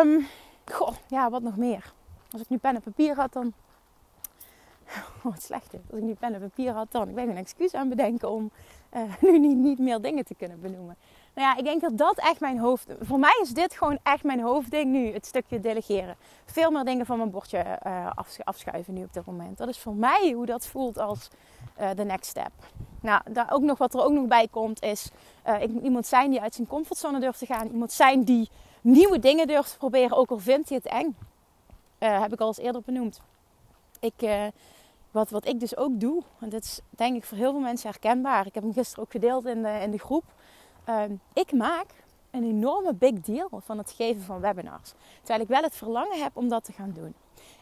[0.00, 0.26] Um,
[0.64, 1.92] goh, ja, wat nog meer?
[2.30, 3.52] Als ik nu pen en papier had, dan
[4.96, 5.72] Oh, wat slecht.
[5.90, 7.08] Als ik nu pen en papier had, dan.
[7.08, 8.50] Ik ben een excuus aan bedenken om
[8.96, 10.96] uh, nu niet, niet meer dingen te kunnen benoemen.
[11.34, 12.86] Nou ja, ik denk dat dat echt mijn hoofd...
[13.00, 15.12] Voor mij is dit gewoon echt mijn hoofdding nu.
[15.12, 16.16] Het stukje delegeren.
[16.44, 18.10] Veel meer dingen van mijn bordje uh,
[18.44, 19.58] afschuiven nu op dit moment.
[19.58, 21.28] Dat is voor mij hoe dat voelt als
[21.80, 22.50] uh, de next step.
[23.00, 25.10] Nou, daar ook nog, wat er ook nog bij komt is...
[25.60, 27.68] ik moet iemand zijn die uit zijn comfortzone durft te gaan.
[27.68, 28.48] Iemand zijn die
[28.80, 30.16] nieuwe dingen durft te proberen.
[30.16, 31.16] Ook al vindt hij het eng.
[31.98, 33.20] heb ik al eens eerder benoemd.
[34.00, 34.50] Ik
[35.10, 37.90] wat, wat ik dus ook doe, en dat is denk ik voor heel veel mensen
[37.90, 38.46] herkenbaar.
[38.46, 40.24] Ik heb hem gisteren ook gedeeld in de, in de groep.
[40.84, 41.86] Ehm, ik maak
[42.30, 44.92] een enorme big deal van het geven van webinars.
[45.18, 47.14] Terwijl ik wel het verlangen heb om dat te gaan doen.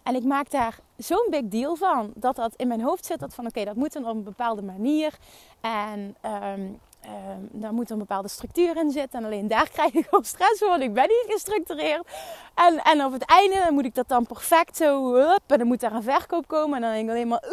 [0.03, 3.21] En ik maak daar zo'n big deal van dat dat in mijn hoofd zit.
[3.21, 5.19] Dat van oké, dat moet dan op een bepaalde manier.
[5.61, 9.19] En um, um, daar moet een bepaalde structuur in zitten.
[9.19, 12.09] En alleen daar krijg ik al stress voor, want ik ben niet gestructureerd.
[12.55, 15.15] En, en op het einde moet ik dat dan perfect zo...
[15.17, 16.77] En dan moet daar een verkoop komen.
[16.77, 17.45] En dan denk ik alleen maar...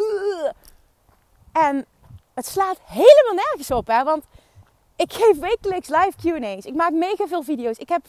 [1.52, 1.86] En
[2.34, 4.04] het slaat helemaal nergens op, hè.
[4.04, 4.24] Want
[4.98, 6.64] ik geef wekelijks live Q&A's.
[6.64, 7.78] Ik maak mega veel video's.
[7.78, 8.02] Ik heb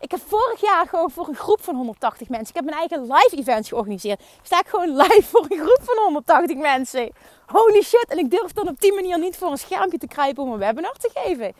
[0.00, 2.48] ik heb vorig jaar gewoon voor een groep van 180 mensen.
[2.48, 4.22] Ik heb mijn eigen live events georganiseerd.
[4.42, 7.12] Sta ik gewoon live voor een groep van 180 mensen.
[7.46, 8.06] Holy shit.
[8.08, 10.58] En ik durf dan op die manier niet voor een schermpje te kruipen om een
[10.58, 11.52] webinar te geven.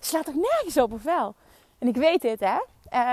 [0.00, 1.34] Slaat toch nergens op of wel?
[1.78, 2.58] En ik weet dit, hè.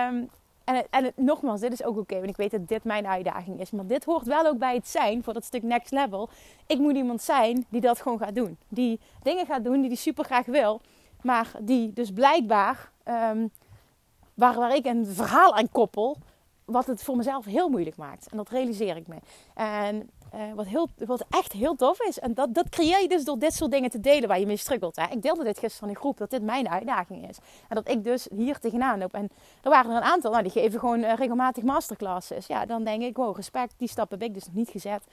[0.08, 0.30] Um,
[0.70, 3.60] en, het, en nogmaals, dit is ook oké, want ik weet dat dit mijn uitdaging
[3.60, 3.72] is.
[3.72, 6.30] Maar dit hoort wel ook bij het zijn voor dat stuk next level.
[6.68, 8.58] Ik moet iemand zijn die dat gewoon gaat doen.
[8.68, 10.82] Die dingen gaat doen die die super graag wil.
[11.22, 13.52] Maar die dus blijkbaar um,
[14.34, 16.18] waar, waar ik een verhaal aan koppel,
[16.66, 18.28] wat het voor mezelf heel moeilijk maakt.
[18.28, 19.16] En dat realiseer ik me.
[19.54, 23.24] En uh, wat, heel, wat echt heel tof is, en dat, dat creëer je dus
[23.24, 24.96] door dit soort dingen te delen waar je mee struggelt.
[24.96, 25.06] Hè?
[25.12, 27.38] Ik deelde dit gisteren in een groep, dat dit mijn uitdaging is.
[27.68, 29.14] En dat ik dus hier tegenaan loop.
[29.14, 29.30] En
[29.64, 32.48] er waren er een aantal, nou, die geven gewoon uh, regelmatig masterclasses.
[32.48, 35.04] Ja, dan denk ik, wow, respect, die stap heb ik dus nog niet gezet.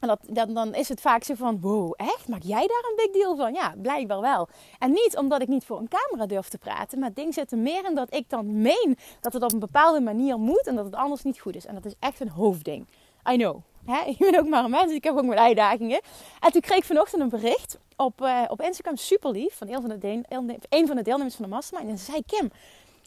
[0.00, 2.28] En dat, dan, dan is het vaak zo van, wow, echt?
[2.28, 3.52] Maak jij daar een big deal van?
[3.52, 4.48] Ja, blijkbaar wel.
[4.78, 6.98] En niet omdat ik niet voor een camera durf te praten.
[6.98, 9.58] Maar het ding zit er meer in dat ik dan meen dat het op een
[9.58, 10.66] bepaalde manier moet.
[10.66, 11.66] En dat het anders niet goed is.
[11.66, 12.86] En dat is echt een hoofdding.
[13.30, 13.62] I know.
[13.86, 14.02] Hè?
[14.10, 16.00] Ik ben ook maar een mens, dus ik heb ook mijn uitdagingen.
[16.40, 19.80] En toen kreeg ik vanochtend een bericht op, uh, op Instagram, super lief, van een
[19.80, 21.90] van, de van de deelnemers van de mastermind.
[21.90, 22.50] En ze zei, Kim,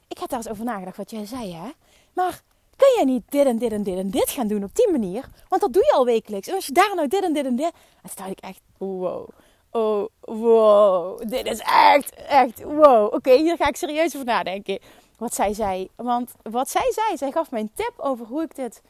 [0.08, 1.70] ik heb daar eens over nagedacht wat jij zei, hè.
[2.14, 2.42] Maar
[2.76, 5.30] kun jij niet dit en dit en dit en dit gaan doen op die manier?
[5.48, 6.48] Want dat doe je al wekelijks.
[6.48, 7.72] En als je daar nou dit en dit en dit...
[8.04, 9.28] En toen ik echt, wow.
[9.72, 11.30] Oh, wow.
[11.30, 13.14] Dit is echt, echt, wow.
[13.14, 14.80] Oké, hier ga ik serieus over nadenken.
[15.18, 15.90] Wat zij zei.
[15.96, 18.82] Want wat zij zei, zij gaf mij een tip over hoe ik dit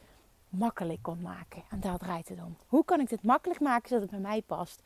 [0.48, 1.62] makkelijk kon maken.
[1.70, 2.56] En daar draait het om.
[2.66, 4.82] Hoe kan ik dit makkelijk maken zodat het bij mij past?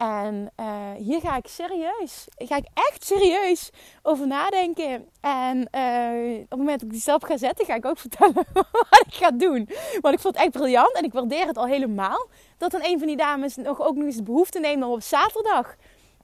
[0.00, 3.70] En uh, hier ga ik serieus, ga ik echt serieus
[4.02, 5.08] over nadenken.
[5.20, 8.46] En uh, op het moment dat ik die stap ga zetten, ga ik ook vertellen
[8.52, 9.68] wat ik ga doen.
[10.00, 12.28] Want ik vond het echt briljant en ik waardeer het al helemaal.
[12.56, 15.02] Dat dan een van die dames nog ook nog eens de behoefte neemt om op
[15.02, 15.76] zaterdag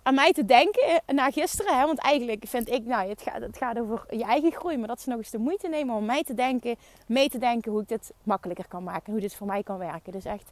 [0.07, 1.79] aan mij te denken na gisteren.
[1.79, 1.87] Hè?
[1.87, 4.79] Want eigenlijk vind ik, nou, het gaat, het gaat over je eigen groei.
[4.79, 7.73] Maar dat ze nog eens de moeite nemen om mij te denken, mee te denken
[7.73, 9.13] hoe ik dit makkelijker kan maken.
[9.13, 10.13] Hoe dit voor mij kan werken.
[10.13, 10.51] Dus echt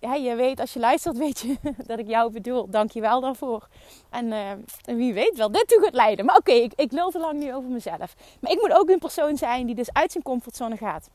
[0.00, 2.70] ja, je weet, als je luistert, weet je dat ik jou bedoel.
[2.70, 3.68] Dank je wel daarvoor.
[4.10, 4.50] En uh,
[4.96, 6.24] wie weet wel dit toe gaat leiden.
[6.24, 8.14] Maar oké, ik, ik lul te lang nu over mezelf.
[8.40, 11.10] Maar ik moet ook een persoon zijn die dus uit zijn comfortzone gaat.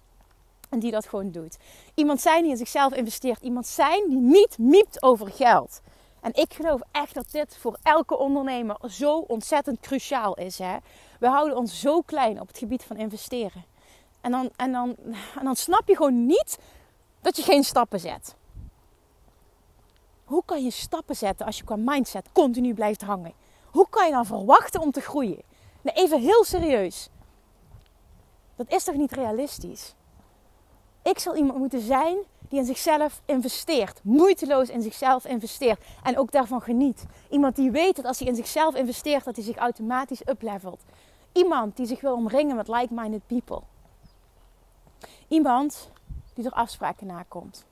[0.69, 1.57] En die dat gewoon doet.
[1.95, 3.41] Iemand zijn die in zichzelf investeert.
[3.41, 5.81] Iemand zijn die niet miept over geld.
[6.21, 10.57] En ik geloof echt dat dit voor elke ondernemer zo ontzettend cruciaal is.
[10.57, 10.77] Hè?
[11.19, 13.65] We houden ons zo klein op het gebied van investeren.
[14.21, 14.95] En dan, en, dan,
[15.37, 16.59] en dan snap je gewoon niet
[17.21, 18.35] dat je geen stappen zet.
[20.23, 23.33] Hoe kan je stappen zetten als je qua mindset continu blijft hangen?
[23.65, 25.41] Hoe kan je dan verwachten om te groeien?
[25.83, 27.09] Even heel serieus.
[28.55, 29.95] Dat is toch niet realistisch?
[31.03, 32.17] Ik zal iemand moeten zijn
[32.51, 33.99] die in zichzelf investeert.
[34.03, 35.83] Moeiteloos in zichzelf investeert.
[36.03, 37.05] En ook daarvan geniet.
[37.29, 40.83] Iemand die weet dat als hij in zichzelf investeert, dat hij zich automatisch uplevelt.
[41.31, 43.61] Iemand die zich wil omringen met like-minded people.
[45.27, 45.91] Iemand
[46.33, 47.65] die er afspraken nakomt.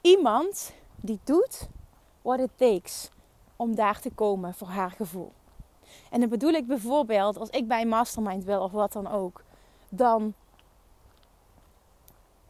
[0.00, 1.68] Iemand die doet
[2.22, 3.10] what it takes
[3.56, 5.32] om daar te komen voor haar gevoel.
[6.10, 9.42] En dan bedoel ik bijvoorbeeld als ik bij een mastermind wil of wat dan ook,
[9.88, 10.34] dan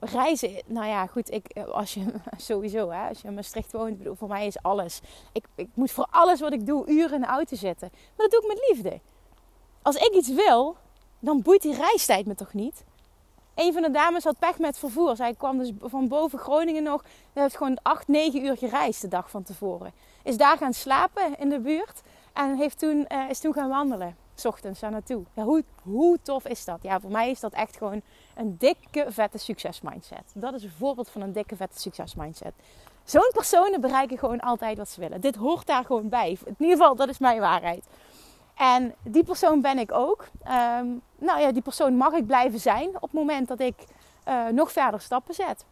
[0.00, 0.62] reizen.
[0.66, 2.04] Nou ja, goed, ik, als je
[2.36, 5.00] sowieso, hè, als je in Maastricht woont, bedoel, voor mij is alles.
[5.32, 7.88] Ik, ik moet voor alles wat ik doe uren in de auto zitten.
[7.92, 9.00] Maar dat doe ik met liefde.
[9.82, 10.76] Als ik iets wil,
[11.18, 12.84] dan boeit die reistijd me toch niet?
[13.54, 15.16] Een van de dames had pech met vervoer.
[15.16, 17.02] Zij kwam dus van boven Groningen nog.
[17.32, 19.92] Ze heeft gewoon 8, 9 uur gereisd de dag van tevoren.
[20.22, 22.02] Is daar gaan slapen in de buurt.
[22.32, 24.16] En heeft toen, uh, is toen gaan wandelen.
[24.34, 25.24] S ochtends daar naartoe.
[25.32, 26.78] Ja, hoe, hoe tof is dat?
[26.82, 28.02] Ja, voor mij is dat echt gewoon
[28.36, 30.32] een dikke, vette succesmindset.
[30.34, 32.52] Dat is een voorbeeld van een dikke, vette succesmindset.
[33.04, 35.20] Zo'n personen bereiken gewoon altijd wat ze willen.
[35.20, 36.38] Dit hoort daar gewoon bij.
[36.44, 37.84] In ieder geval, dat is mijn waarheid.
[38.54, 40.28] En die persoon ben ik ook.
[40.48, 43.74] Um, nou ja, die persoon mag ik blijven zijn op het moment dat ik
[44.28, 45.64] uh, nog verder stappen zet.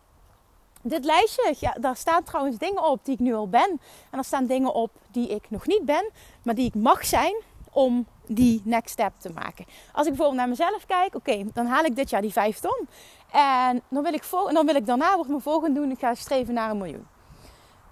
[0.83, 3.81] Dit lijstje, ja, daar staan trouwens dingen op die ik nu al ben.
[4.11, 6.11] En er staan dingen op die ik nog niet ben,
[6.43, 7.35] maar die ik mag zijn
[7.73, 9.65] om die next step te maken.
[9.93, 12.89] Als ik bijvoorbeeld naar mezelf kijk, oké, dan haal ik dit jaar die 5 ton.
[13.31, 16.55] En dan wil ik, dan wil ik daarna, wat mijn volgende doen, ik ga streven
[16.55, 17.07] naar een miljoen.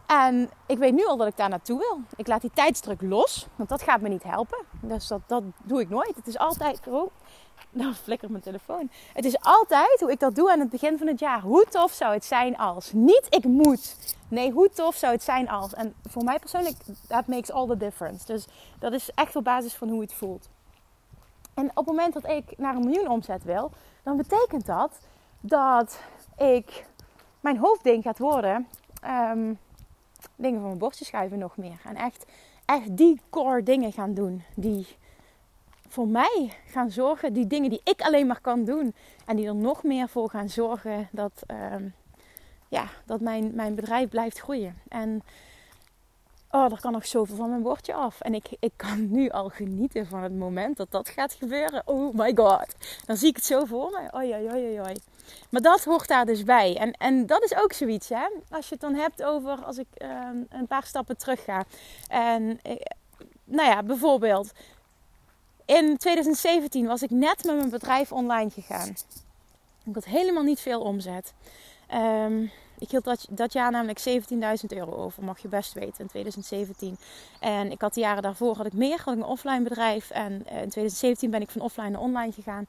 [0.06, 2.00] En ik weet nu al dat ik daar naartoe wil.
[2.16, 4.58] Ik laat die tijdsdruk los, want dat gaat me niet helpen.
[4.80, 6.16] Dus dat, dat doe ik nooit.
[6.16, 6.80] Het is altijd.
[6.88, 7.10] Oh,
[7.80, 8.90] nou flikkert mijn telefoon.
[9.12, 11.40] Het is altijd hoe ik dat doe aan het begin van het jaar.
[11.40, 12.92] Hoe tof zou het zijn als?
[12.92, 13.96] Niet ik moet.
[14.28, 15.74] Nee, hoe tof zou het zijn als?
[15.74, 16.76] En voor mij persoonlijk,
[17.08, 18.26] that makes all the difference.
[18.26, 18.46] Dus
[18.78, 20.48] dat is echt op basis van hoe het voelt.
[21.54, 23.70] En op het moment dat ik naar een miljoen omzet wil,
[24.02, 24.98] dan betekent dat
[25.40, 26.00] dat
[26.36, 26.86] ik
[27.40, 28.68] mijn hoofdding gaat worden.
[29.04, 29.58] Um,
[30.36, 31.80] dingen van mijn bordje schuiven nog meer.
[31.84, 32.26] En echt,
[32.64, 34.42] echt die core dingen gaan doen.
[34.54, 34.86] Die
[35.92, 37.32] voor mij gaan zorgen.
[37.32, 38.94] Die dingen die ik alleen maar kan doen.
[39.26, 41.74] En die er nog meer voor gaan zorgen dat, uh,
[42.68, 44.78] ja, dat mijn, mijn bedrijf blijft groeien.
[44.88, 45.22] En
[46.50, 48.20] oh, er kan nog zoveel van mijn bordje af.
[48.20, 51.82] En ik, ik kan nu al genieten van het moment dat dat gaat gebeuren.
[51.84, 52.74] Oh my god.
[53.06, 54.18] Dan zie ik het zo voor me.
[54.18, 54.94] Oi, oi, oi, oi.
[55.48, 56.76] Maar dat hoort daar dus bij.
[56.76, 58.28] En, en dat is ook zoiets, hè.
[58.50, 61.64] Als je het dan hebt over, als ik uh, een paar stappen terug ga.
[62.08, 62.76] En, eh,
[63.44, 64.52] nou ja, bijvoorbeeld.
[65.78, 68.88] In 2017 was ik net met mijn bedrijf online gegaan.
[69.84, 71.32] Ik had helemaal niet veel omzet.
[71.94, 76.06] Um, ik hield dat, dat jaar namelijk 17.000 euro over, mag je best weten, in
[76.06, 76.96] 2017.
[77.40, 80.10] En ik had de jaren daarvoor had ik meer, had ik een offline bedrijf.
[80.10, 82.66] En in 2017 ben ik van offline naar online gegaan.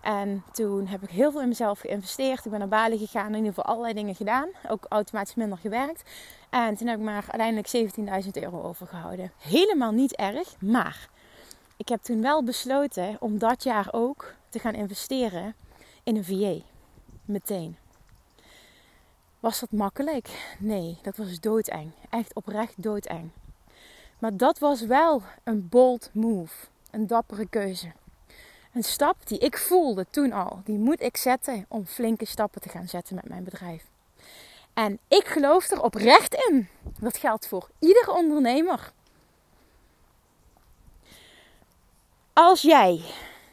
[0.00, 2.44] En toen heb ik heel veel in mezelf geïnvesteerd.
[2.44, 4.48] Ik ben naar Bali gegaan, in ieder geval allerlei dingen gedaan.
[4.68, 6.02] Ook automatisch minder gewerkt.
[6.50, 9.32] En toen heb ik maar uiteindelijk 17.000 euro overgehouden.
[9.38, 11.08] Helemaal niet erg, maar
[11.76, 15.54] ik heb toen wel besloten om dat jaar ook te gaan investeren
[16.02, 16.64] in een VA.
[17.24, 17.76] Meteen.
[19.40, 20.54] Was dat makkelijk?
[20.58, 21.92] Nee, dat was doodeng.
[22.10, 23.30] Echt oprecht doodeng.
[24.18, 26.54] Maar dat was wel een bold move.
[26.90, 27.92] Een dappere keuze.
[28.72, 30.60] Een stap die ik voelde toen al.
[30.64, 33.84] Die moet ik zetten om flinke stappen te gaan zetten met mijn bedrijf.
[34.74, 36.68] En ik geloof er oprecht in.
[37.00, 38.92] Dat geldt voor iedere ondernemer.
[42.38, 43.00] Als jij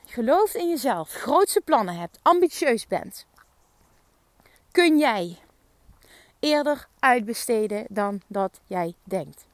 [0.06, 3.26] gelooft in jezelf, grootse plannen hebt, ambitieus bent,
[4.72, 5.39] kun jij
[6.39, 9.46] eerder uitbesteden dan dat jij denkt.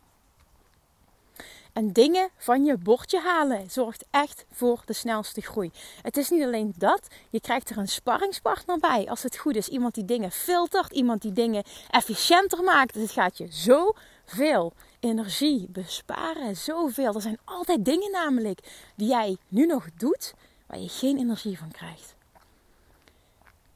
[1.74, 5.72] En dingen van je bordje halen zorgt echt voor de snelste groei.
[6.02, 9.10] Het is niet alleen dat, je krijgt er een sparringspartner bij.
[9.10, 12.94] Als het goed is, iemand die dingen filtert, iemand die dingen efficiënter maakt.
[12.94, 17.14] Dus het gaat je zoveel energie besparen, zoveel.
[17.14, 20.34] Er zijn altijd dingen namelijk die jij nu nog doet,
[20.66, 22.16] waar je geen energie van krijgt.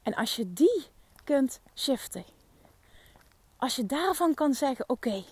[0.02, 0.84] En als je die
[1.24, 2.24] kunt shiften,
[3.56, 5.24] als je daarvan kan zeggen: oké,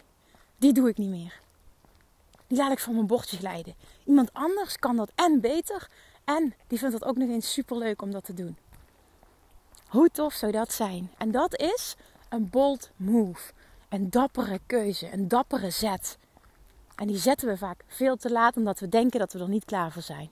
[0.57, 1.41] die doe ik niet meer.
[2.47, 3.75] Die laat ik van mijn bordje glijden.
[4.05, 5.89] Iemand anders kan dat en beter.
[6.25, 8.57] En die vindt het ook nog eens super leuk om dat te doen.
[9.87, 11.11] Hoe tof zou dat zijn?
[11.19, 11.95] En dat is
[12.29, 13.53] een bold move.
[13.93, 15.13] Een dappere keuze.
[15.13, 16.19] Een dappere zet.
[16.97, 19.65] En die zetten we vaak veel te laat omdat we denken dat we er niet
[19.65, 20.31] klaar voor zijn.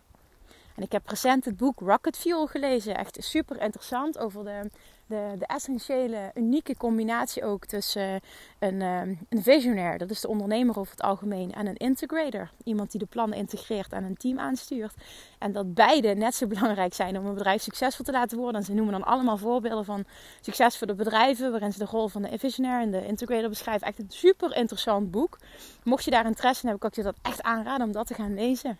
[0.76, 2.96] En ik heb recent het boek Rocket Fuel gelezen.
[2.96, 4.70] Echt super interessant over de
[5.10, 8.20] de, de essentiële, unieke combinatie ook tussen
[8.58, 12.50] een, um, een visionair, dat is de ondernemer over het algemeen, en een integrator.
[12.64, 14.94] Iemand die de plannen integreert en een team aanstuurt.
[15.38, 18.60] En dat beide net zo belangrijk zijn om een bedrijf succesvol te laten worden.
[18.60, 20.04] En ze noemen dan allemaal voorbeelden van
[20.40, 23.86] succesvolle bedrijven, waarin ze de rol van de visionair en de integrator beschrijven.
[23.86, 25.38] Echt een super interessant boek.
[25.82, 28.14] Mocht je daar interesse in hebben, kan ik je dat echt aanraden om dat te
[28.14, 28.78] gaan lezen.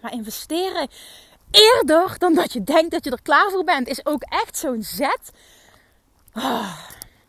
[0.00, 0.88] Maar investeren
[1.52, 4.82] eerder dan dat je denkt dat je er klaar voor bent, is ook echt zo'n
[4.82, 5.32] zet.
[6.34, 6.78] Oh,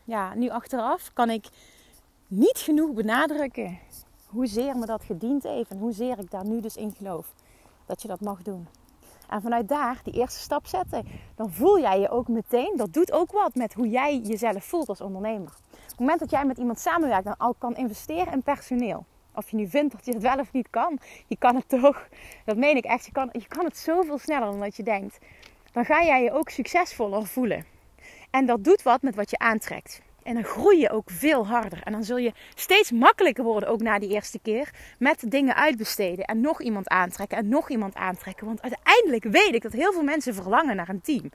[0.04, 1.46] ja, nu achteraf kan ik
[2.28, 3.78] niet genoeg benadrukken
[4.34, 7.34] hoezeer me dat gediend heeft en hoezeer ik daar nu dus in geloof
[7.86, 8.68] dat je dat mag doen.
[9.28, 13.12] En vanuit daar die eerste stap zetten, dan voel jij je ook meteen, dat doet
[13.12, 15.52] ook wat met hoe jij jezelf voelt als ondernemer.
[15.72, 19.50] Op het moment dat jij met iemand samenwerkt en al kan investeren in personeel, of
[19.50, 22.08] je nu vindt dat je het wel of niet kan, je kan het toch.
[22.44, 23.06] Dat meen ik echt.
[23.06, 25.18] Je kan, je kan het zoveel sneller dan dat je denkt.
[25.72, 27.64] Dan ga jij je ook succesvoller voelen.
[28.30, 30.02] En dat doet wat met wat je aantrekt.
[30.22, 31.82] En dan groei je ook veel harder.
[31.82, 36.24] En dan zul je steeds makkelijker worden, ook na die eerste keer, met dingen uitbesteden.
[36.24, 38.46] En nog iemand aantrekken en nog iemand aantrekken.
[38.46, 41.30] Want uiteindelijk weet ik dat heel veel mensen verlangen naar een team.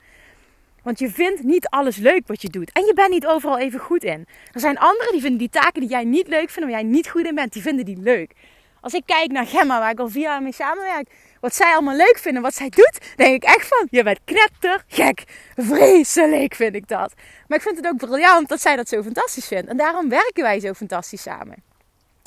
[0.82, 2.72] Want je vindt niet alles leuk wat je doet.
[2.72, 4.26] En je bent niet overal even goed in.
[4.52, 7.08] Er zijn anderen die vinden die taken die jij niet leuk vindt, waar jij niet
[7.08, 8.32] goed in bent, die vinden die leuk.
[8.80, 11.96] Als ik kijk naar Gemma, waar ik al vier jaar mee samenwerk, wat zij allemaal
[11.96, 15.24] leuk vinden, wat zij doet, denk ik echt van, je bent knetter, gek,
[15.56, 17.12] vreselijk vind ik dat.
[17.46, 19.68] Maar ik vind het ook briljant dat zij dat zo fantastisch vindt.
[19.68, 21.62] En daarom werken wij zo fantastisch samen.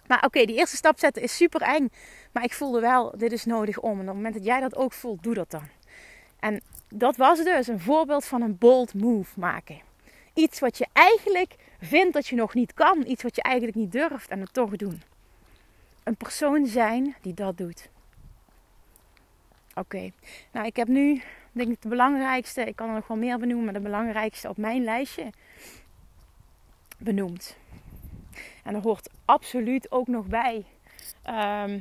[0.07, 1.89] Maar oké, die eerste stap zetten is super eng.
[2.31, 3.91] Maar ik voelde wel, dit is nodig om.
[3.91, 5.67] En op het moment dat jij dat ook voelt, doe dat dan.
[6.39, 6.61] En
[6.95, 9.81] dat was dus een voorbeeld van een bold move maken.
[10.33, 13.03] Iets wat je eigenlijk vindt dat je nog niet kan.
[13.05, 15.01] Iets wat je eigenlijk niet durft en het toch doen.
[16.03, 17.89] Een persoon zijn die dat doet.
[19.75, 20.11] Oké,
[20.51, 23.65] nou ik heb nu denk ik de belangrijkste, ik kan er nog wel meer benoemen,
[23.65, 25.29] maar de belangrijkste op mijn lijstje
[26.97, 27.57] benoemd.
[28.63, 30.65] En er hoort absoluut ook nog bij
[31.21, 31.79] ehm,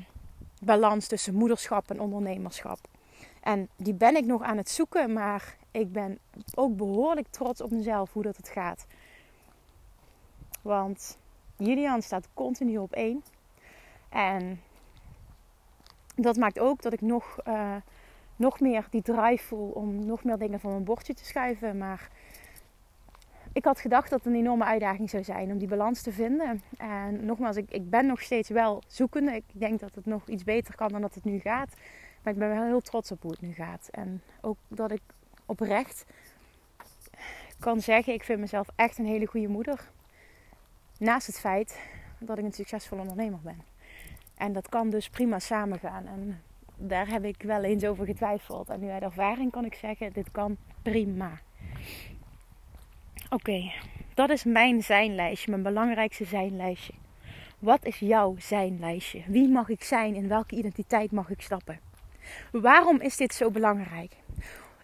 [0.61, 2.79] balans tussen moederschap en ondernemerschap.
[3.43, 6.19] En die ben ik nog aan het zoeken, maar ik ben
[6.55, 8.87] ook behoorlijk trots op mezelf hoe dat het gaat.
[10.63, 11.19] Want
[11.57, 13.23] Julian staat continu op één.
[14.09, 14.61] En
[16.15, 17.77] dat maakt ook dat ik nog, uh,
[18.37, 21.79] nog meer die drive voel om nog meer dingen van mijn bordje te schuiven.
[21.79, 22.11] Maar
[23.53, 26.63] ik had gedacht dat het een enorme uitdaging zou zijn om die balans te vinden.
[26.77, 29.35] En nogmaals, ik, ik ben nog steeds wel zoekende.
[29.35, 31.75] Ik denk dat het nog iets beter kan dan dat het nu gaat.
[32.23, 33.89] Maar ik ben wel heel trots op hoe het nu gaat.
[33.91, 35.03] En ook dat ik
[35.47, 36.05] oprecht
[37.59, 39.91] kan zeggen, ik vind mezelf echt een hele goede moeder.
[40.99, 41.81] Naast het feit
[42.19, 43.63] dat ik een succesvol ondernemer ben.
[44.35, 46.07] En dat kan dus prima samengaan.
[46.07, 46.43] En
[46.77, 48.69] daar heb ik wel eens over getwijfeld.
[48.69, 51.41] En nu uit ervaring kan ik zeggen, dit kan prima.
[53.31, 53.73] Oké,
[54.15, 56.93] dat is mijn zijnlijstje, mijn belangrijkste zijnlijstje.
[57.59, 59.23] Wat is jouw zijnlijstje?
[59.27, 60.15] Wie mag ik zijn?
[60.15, 61.81] In welke identiteit mag ik stappen?
[62.51, 64.13] Waarom is dit zo belangrijk?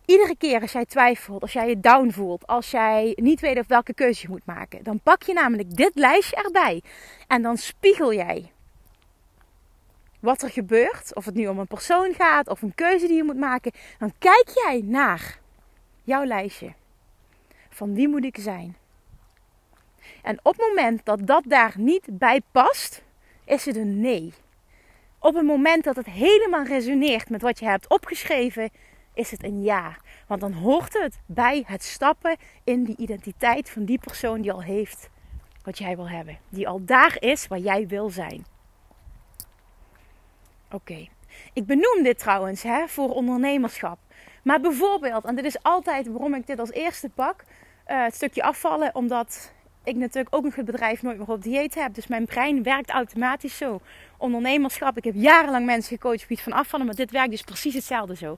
[0.04, 3.66] Iedere keer als jij twijfelt, als jij je down voelt, als jij niet weet of
[3.66, 6.82] welke keuze je moet maken, dan pak je namelijk dit lijstje erbij
[7.26, 8.50] en dan spiegel jij
[10.20, 13.24] wat er gebeurt, of het nu om een persoon gaat of een keuze die je
[13.24, 15.38] moet maken, dan kijk jij naar
[16.02, 16.72] jouw lijstje.
[17.70, 18.76] Van wie moet ik zijn?
[20.22, 23.02] En op het moment dat dat daar niet bij past,
[23.44, 24.32] is het een nee.
[25.20, 28.70] Op het moment dat het helemaal resoneert met wat je hebt opgeschreven,
[29.14, 29.96] is het een ja.
[30.26, 34.62] Want dan hoort het bij het stappen in die identiteit van die persoon die al
[34.62, 35.09] heeft
[35.62, 36.38] wat jij wil hebben.
[36.48, 38.46] Die al daar is waar jij wil zijn.
[40.70, 41.09] Oké.
[41.52, 43.98] Ik benoem dit trouwens hè, voor ondernemerschap.
[44.42, 47.44] Maar bijvoorbeeld, en dit is altijd waarom ik dit als eerste pak,
[47.88, 49.52] uh, het stukje afvallen, omdat
[49.85, 51.94] ik natuurlijk ook nog het bedrijf nooit meer op dieet heb.
[51.94, 53.80] Dus mijn brein werkt automatisch zo.
[54.18, 57.74] Ondernemerschap, ik heb jarenlang mensen gecoacht op gebied van afvallen, maar dit werkt dus precies
[57.74, 58.36] hetzelfde zo.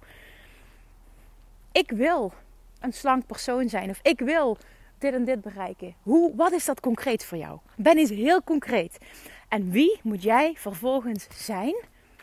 [1.73, 2.33] Ik wil
[2.81, 4.59] een slank persoon zijn of ik wil
[4.99, 5.95] dit en dit bereiken.
[6.03, 7.59] Hoe, wat is dat concreet voor jou?
[7.77, 8.99] Ben eens heel concreet.
[9.49, 11.75] En wie moet jij vervolgens zijn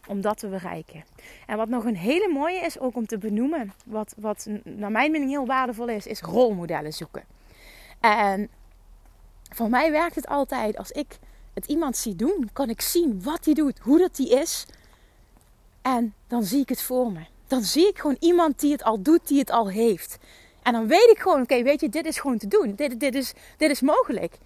[0.07, 1.03] om dat te bereiken.
[1.45, 5.11] En wat nog een hele mooie is, ook om te benoemen, wat, wat naar mijn
[5.11, 7.23] mening heel waardevol is, is rolmodellen zoeken.
[7.99, 8.49] En
[9.49, 11.17] voor mij werkt het altijd als ik
[11.57, 14.65] het iemand zie doen, kan ik zien wat hij doet, hoe dat die is.
[15.81, 17.25] En dan zie ik het voor me.
[17.47, 20.17] Dan zie ik gewoon iemand die het al doet, die het al heeft.
[20.63, 22.75] En dan weet ik gewoon, oké, weet je, dit is gewoon te doen.
[22.75, 24.37] Dit, dit, is, dit is mogelijk.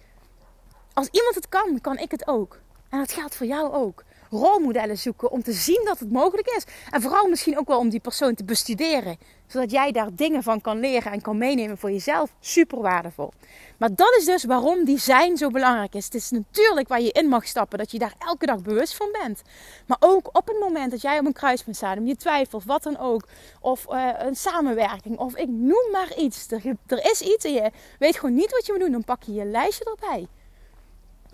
[0.92, 2.58] Als iemand het kan, kan ik het ook.
[2.88, 4.04] En dat geldt voor jou ook.
[4.32, 6.64] Rolmodellen zoeken om te zien dat het mogelijk is.
[6.90, 9.18] En vooral misschien ook wel om die persoon te bestuderen.
[9.46, 12.34] Zodat jij daar dingen van kan leren en kan meenemen voor jezelf.
[12.40, 13.32] Super waardevol.
[13.78, 16.04] Maar dat is dus waarom design zo belangrijk is.
[16.04, 17.78] Het is natuurlijk waar je in mag stappen.
[17.78, 19.42] Dat je daar elke dag bewust van bent.
[19.86, 21.96] Maar ook op het moment dat jij op een kruispunt staat.
[21.96, 23.28] En je twijfelt, wat dan ook.
[23.60, 25.18] Of uh, een samenwerking.
[25.18, 26.50] Of ik noem maar iets.
[26.50, 28.92] Er, er is iets en je weet gewoon niet wat je moet doen.
[28.92, 30.28] Dan pak je je lijstje erbij.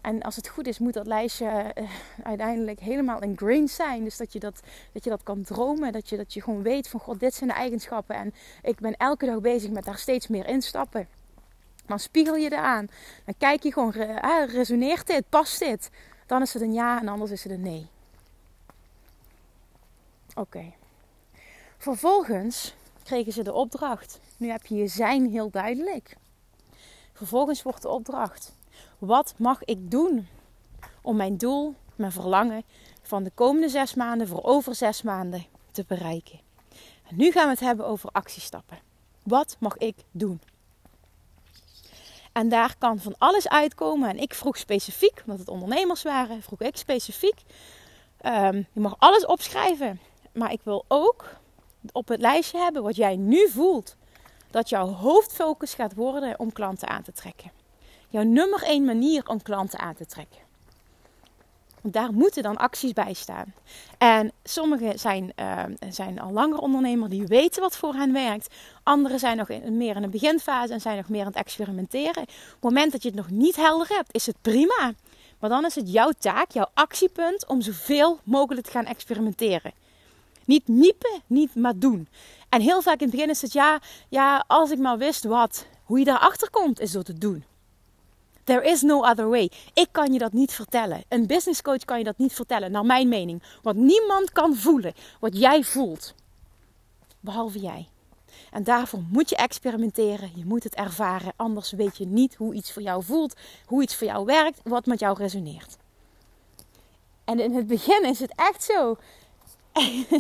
[0.01, 1.91] En als het goed is, moet dat lijstje uh,
[2.23, 4.05] uiteindelijk helemaal ingrained zijn.
[4.05, 4.61] Dus dat je dat,
[4.93, 5.93] dat je dat kan dromen.
[5.93, 8.17] Dat je, dat je gewoon weet van god, dit zijn de eigenschappen.
[8.17, 11.09] En ik ben elke dag bezig met daar steeds meer instappen.
[11.87, 12.89] Dan spiegel je eraan.
[13.25, 15.29] Dan kijk je gewoon, uh, resoneert dit?
[15.29, 15.91] Past dit?
[16.27, 17.89] Dan is het een ja en anders is het een nee.
[20.35, 20.73] Oké.
[21.79, 24.21] Vervolgens kregen ze de opdracht.
[24.37, 26.17] Nu heb je je zijn heel duidelijk.
[27.13, 28.57] Vervolgens wordt de opdracht
[28.99, 30.29] wat mag ik doen
[31.03, 32.63] om mijn doel, mijn verlangen
[33.03, 36.41] van de komende zes maanden voor over zes maanden te bereiken?
[37.09, 38.79] En nu gaan we het hebben over actiestappen.
[39.23, 40.41] Wat mag ik doen?
[42.33, 44.09] En daar kan van alles uitkomen.
[44.09, 47.43] En ik vroeg specifiek, omdat het ondernemers waren, vroeg ik specifiek.
[48.27, 50.01] Um, je mag alles opschrijven.
[50.33, 51.25] Maar ik wil ook
[51.93, 53.97] op het lijstje hebben wat jij nu voelt.
[54.51, 57.58] Dat jouw hoofdfocus gaat worden om klanten aan te trekken
[58.09, 60.47] jouw nummer één manier om klanten aan te trekken.
[61.83, 63.55] Daar moeten dan acties bij staan.
[63.99, 68.55] En sommigen zijn, uh, zijn al langer ondernemer die weten wat voor hen werkt.
[68.83, 72.23] Anderen zijn nog in, meer in de beginfase en zijn nog meer aan het experimenteren.
[72.23, 74.93] Op het moment dat je het nog niet helder hebt, is het prima.
[75.39, 79.73] Maar dan is het jouw taak, jouw actiepunt om zoveel mogelijk te gaan experimenteren.
[80.45, 82.09] Niet miepen, niet maar doen.
[82.49, 85.67] En heel vaak in het begin is het ja, ja, als ik maar wist wat.
[85.85, 87.45] Hoe je daarachter komt, is door te doen.
[88.49, 89.51] There is no other way.
[89.75, 91.05] Ik kan je dat niet vertellen.
[91.09, 93.43] Een business coach kan je dat niet vertellen, naar mijn mening.
[93.63, 96.15] Want niemand kan voelen wat jij voelt.
[97.21, 97.89] Behalve jij.
[98.51, 100.31] En daarvoor moet je experimenteren.
[100.35, 101.33] Je moet het ervaren.
[101.37, 103.37] Anders weet je niet hoe iets voor jou voelt,
[103.67, 105.77] hoe iets voor jou werkt, wat met jou resoneert.
[107.25, 108.97] En in het begin is het echt zo.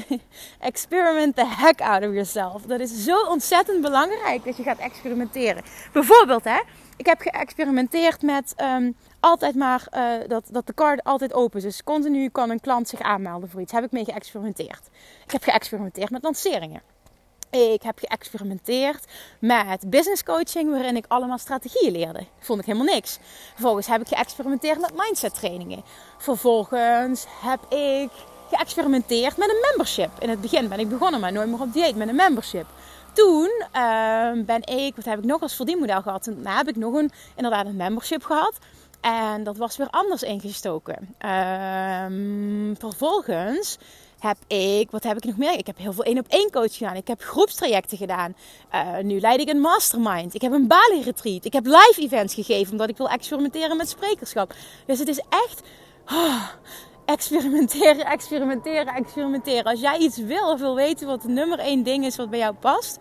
[0.58, 2.62] Experiment the heck out of yourself.
[2.62, 5.62] Dat is zo ontzettend belangrijk dat je gaat experimenteren.
[5.92, 6.60] Bijvoorbeeld, hè,
[6.98, 11.64] ik heb geëxperimenteerd met um, altijd maar uh, dat, dat de card altijd open is.
[11.64, 13.72] Dus continu kan een klant zich aanmelden voor iets.
[13.72, 14.88] Heb ik mee geëxperimenteerd.
[15.24, 16.82] Ik heb geëxperimenteerd met lanceringen.
[17.50, 19.04] Ik heb geëxperimenteerd
[19.40, 22.26] met business coaching, waarin ik allemaal strategieën leerde.
[22.38, 23.18] Vond ik helemaal niks.
[23.52, 25.82] Vervolgens heb ik geëxperimenteerd met mindset trainingen.
[26.18, 28.10] Vervolgens heb ik
[28.50, 30.10] geëxperimenteerd met een membership.
[30.18, 32.66] In het begin ben ik begonnen, maar nooit meer op dieet met een membership
[33.18, 36.26] toen uh, ben ik, wat heb ik nog als verdienmodel gehad?
[36.26, 38.58] En daarna heb ik nog een, inderdaad een membership gehad.
[39.00, 41.14] En dat was weer anders ingestoken.
[41.24, 43.78] Uh, vervolgens
[44.18, 45.58] heb ik, wat heb ik nog meer?
[45.58, 46.96] Ik heb heel veel één op één coach gedaan.
[46.96, 48.36] Ik heb groepstrajecten gedaan.
[48.74, 50.34] Uh, nu leid ik een mastermind.
[50.34, 51.44] Ik heb een Bali retreat.
[51.44, 54.54] Ik heb live events gegeven omdat ik wil experimenteren met sprekerschap.
[54.86, 55.62] Dus het is echt.
[56.06, 56.48] Oh,
[57.08, 59.64] experimenteren, experimenteren, experimenteren.
[59.64, 62.38] Als jij iets wil of wil weten wat het nummer één ding is wat bij
[62.38, 62.98] jou past,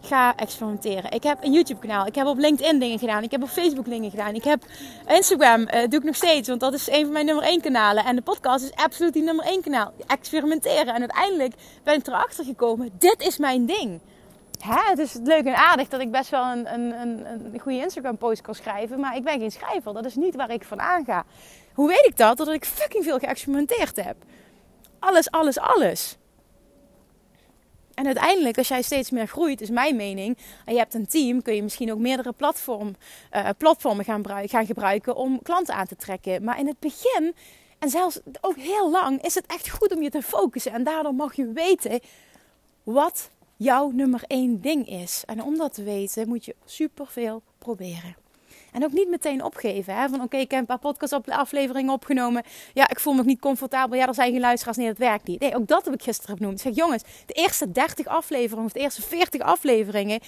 [0.00, 1.10] ga experimenteren.
[1.10, 2.06] Ik heb een YouTube kanaal.
[2.06, 3.22] Ik heb op LinkedIn dingen gedaan.
[3.22, 4.34] Ik heb op Facebook dingen gedaan.
[4.34, 4.64] Ik heb
[5.06, 6.48] Instagram, uh, doe ik nog steeds.
[6.48, 8.04] Want dat is een van mijn nummer één kanalen.
[8.04, 9.92] En de podcast is absoluut die nummer één kanaal.
[10.06, 10.94] Experimenteren.
[10.94, 12.90] En uiteindelijk ben ik erachter gekomen.
[12.98, 14.00] Dit is mijn ding.
[14.58, 14.90] Hè?
[14.90, 18.16] Het is leuk en aardig dat ik best wel een, een, een, een goede Instagram
[18.16, 19.00] post kan schrijven.
[19.00, 19.92] Maar ik ben geen schrijver.
[19.94, 21.24] Dat is niet waar ik van aanga.
[21.78, 22.36] Hoe weet ik dat?
[22.36, 24.16] Doordat ik fucking veel geëxperimenteerd heb.
[24.98, 26.16] Alles, alles, alles.
[27.94, 31.42] En uiteindelijk, als jij steeds meer groeit, is mijn mening, en je hebt een team,
[31.42, 32.96] kun je misschien ook meerdere platform,
[33.32, 36.44] uh, platformen gaan, gaan gebruiken om klanten aan te trekken.
[36.44, 37.34] Maar in het begin,
[37.78, 40.72] en zelfs ook heel lang, is het echt goed om je te focussen.
[40.72, 42.00] En daardoor mag je weten
[42.82, 45.22] wat jouw nummer één ding is.
[45.26, 48.16] En om dat te weten, moet je superveel proberen.
[48.72, 49.96] En ook niet meteen opgeven.
[49.96, 50.08] Hè?
[50.08, 52.42] Van oké, ik heb een paar podcastafleveringen opgenomen.
[52.74, 53.98] Ja, ik voel me niet comfortabel.
[53.98, 54.76] Ja, er zijn geen luisteraars.
[54.76, 55.40] Nee, dat werkt niet.
[55.40, 56.54] Nee, ook dat heb ik gisteren genoemd.
[56.54, 60.20] Ik zeg jongens, de eerste 30 afleveringen of de eerste 40 afleveringen.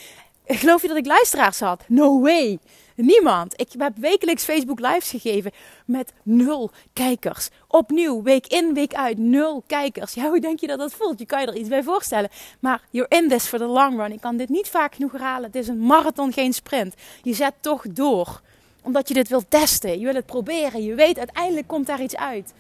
[0.62, 1.84] Geloof je dat ik luisteraars had?
[1.86, 2.59] No way.
[2.94, 3.61] Niemand.
[3.61, 5.53] Ik heb wekelijks Facebook lives gegeven
[5.84, 7.48] met nul kijkers.
[7.68, 10.14] Opnieuw, week in, week uit, nul kijkers.
[10.14, 11.18] Ja, hoe denk je dat dat voelt?
[11.18, 12.30] Je kan je er iets bij voorstellen.
[12.61, 14.12] Maar you're in this for the long run.
[14.12, 15.44] Ik kan dit niet vaak genoeg herhalen.
[15.44, 16.94] Het is een marathon, geen sprint.
[17.22, 18.40] Je zet toch door.
[18.82, 19.98] Omdat je dit wilt testen.
[19.98, 20.82] Je wil het proberen.
[20.82, 22.53] Je weet, uiteindelijk komt daar iets uit.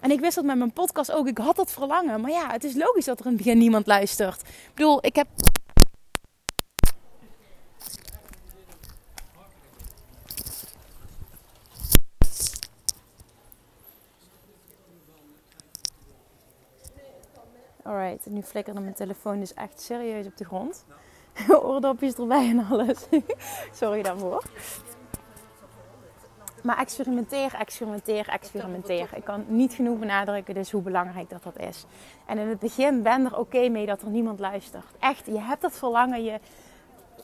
[0.00, 1.26] En ik wist dat met mijn podcast ook.
[1.26, 2.20] Ik had dat verlangen.
[2.20, 4.40] Maar ja, het is logisch dat er in het begin niemand luistert.
[4.40, 5.26] Ik bedoel, ik heb
[17.86, 20.84] echt, nu flikkerde mijn telefoon dus echt serieus op de grond.
[21.48, 23.06] Oordopjes erbij en alles.
[23.80, 24.42] Sorry daarvoor.
[26.62, 29.08] Maar experimenteer, experimenteer, experimenteer.
[29.14, 31.84] Ik kan niet genoeg benadrukken dus hoe belangrijk dat dat is.
[32.26, 34.84] En in het begin ben er oké mee dat er niemand luistert.
[35.00, 36.24] Echt, je hebt dat verlangen.
[36.24, 36.40] Je,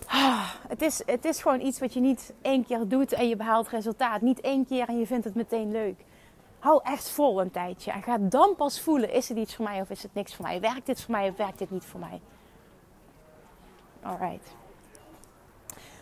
[0.07, 3.37] ah, het, is, het is gewoon iets wat je niet één keer doet en je
[3.37, 4.21] behaalt resultaat.
[4.21, 6.05] Niet één keer en je vindt het meteen leuk.
[6.63, 7.91] Hou echt vol een tijdje.
[7.91, 10.45] En ga dan pas voelen, is het iets voor mij of is het niks voor
[10.45, 10.61] mij?
[10.61, 12.21] Werkt dit voor mij of werkt dit niet voor mij?
[14.03, 14.55] Alright.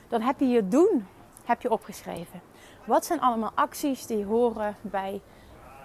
[0.09, 1.07] Dan heb je je doen
[1.45, 2.41] heb je opgeschreven.
[2.85, 5.21] Wat zijn allemaal acties die horen bij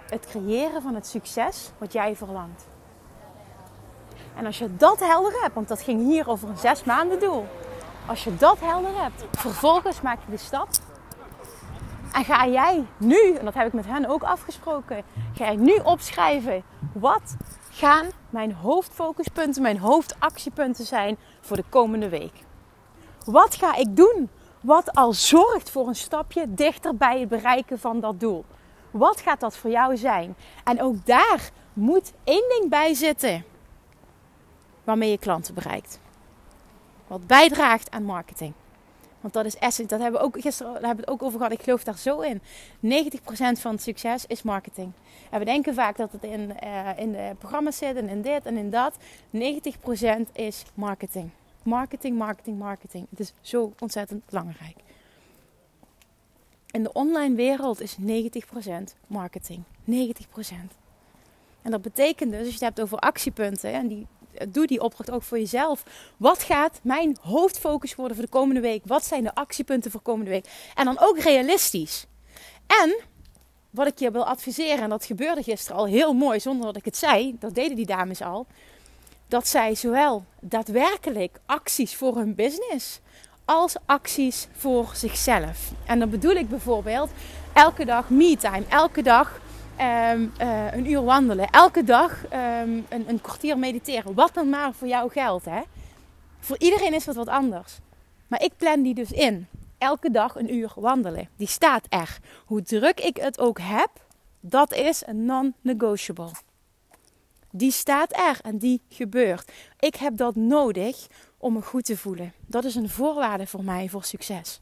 [0.10, 2.68] het creëren van het succes wat jij verlangt?
[4.36, 7.46] En als je dat helder hebt, want dat ging hier over een zes maanden doel.
[8.08, 10.68] Als je dat helder hebt, vervolgens maak je de stap.
[12.16, 15.04] En ga jij nu, en dat heb ik met hen ook afgesproken,
[15.34, 16.64] ga jij nu opschrijven
[16.94, 17.36] wat
[17.70, 22.34] gaan mijn hoofdfocuspunten, mijn hoofdactiepunten zijn voor de komende week.
[23.26, 24.30] Wat ga ik doen
[24.62, 28.46] wat al zorgt voor een stapje dichter bij het bereiken van dat doel?
[28.92, 30.36] Wat gaat dat voor jou zijn?
[30.64, 33.46] En ook daar moet één ding bij zitten
[34.84, 36.00] waarmee je klanten bereikt.
[37.08, 38.54] Wat bijdraagt aan marketing.
[39.26, 39.88] Want dat is essentieel.
[39.88, 41.54] Dat hebben we ook gisteren daar hebben we het ook over gehad.
[41.54, 42.42] Ik geloof daar zo in.
[42.80, 44.92] 90% van het succes is marketing.
[45.32, 48.46] En we denken vaak dat het in, uh, in de programma's zit en in dit
[48.46, 48.98] en in dat.
[49.30, 51.30] 90% is marketing.
[51.64, 53.08] Marketing, marketing, marketing.
[53.10, 54.76] Het is zo ontzettend belangrijk.
[56.72, 59.64] In de online wereld is 90% marketing.
[59.86, 59.94] 90%.
[61.62, 64.08] En dat betekent dus, als je het hebt over actiepunten, en die,
[64.50, 65.84] doe die opdracht ook voor jezelf.
[66.18, 68.82] Wat gaat mijn hoofdfocus worden voor de komende week?
[68.86, 70.48] Wat zijn de actiepunten voor de komende week?
[70.76, 72.06] En dan ook realistisch.
[72.68, 72.96] En
[73.70, 76.86] wat ik je wil adviseren, en dat gebeurde gisteren al heel mooi zonder dat ik
[76.86, 78.48] het zei, dat deden die dames al
[79.28, 83.00] dat zij zowel daadwerkelijk acties voor hun business
[83.46, 85.72] als acties voor zichzelf.
[85.86, 87.10] En dan bedoel ik bijvoorbeeld
[87.54, 89.40] elke dag me-time, elke dag
[89.82, 94.14] um, uh, een uur wandelen, elke dag um, een, een, kwartier mediteren.
[94.14, 95.46] Wat dan maar voor jou geldt.
[95.46, 95.62] Hè?
[96.40, 97.78] Voor iedereen is dat wat anders.
[98.28, 99.48] Maar ik plan die dus in.
[99.78, 101.30] Elke dag een uur wandelen.
[101.36, 102.18] Die staat er.
[102.46, 103.90] Hoe druk ik het ook heb,
[104.40, 106.32] dat is een non-negotiable.
[107.52, 109.52] Die staat er en die gebeurt.
[109.80, 111.08] Ik heb dat nodig
[111.38, 112.34] om me goed te voelen.
[112.46, 114.62] Dat is een voorwaarde voor mij voor succes.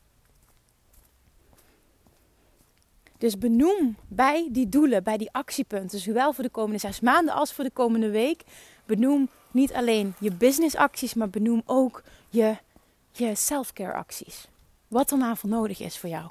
[3.23, 7.53] Dus benoem bij die doelen, bij die actiepunten, zowel voor de komende zes maanden als
[7.53, 8.43] voor de komende week.
[8.85, 12.57] Benoem niet alleen je businessacties, maar benoem ook je,
[13.11, 14.47] je self-care acties.
[14.87, 16.29] Wat er nou nodig is voor jou.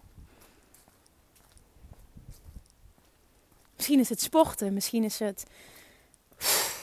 [3.76, 5.45] Misschien is het sporten, misschien is het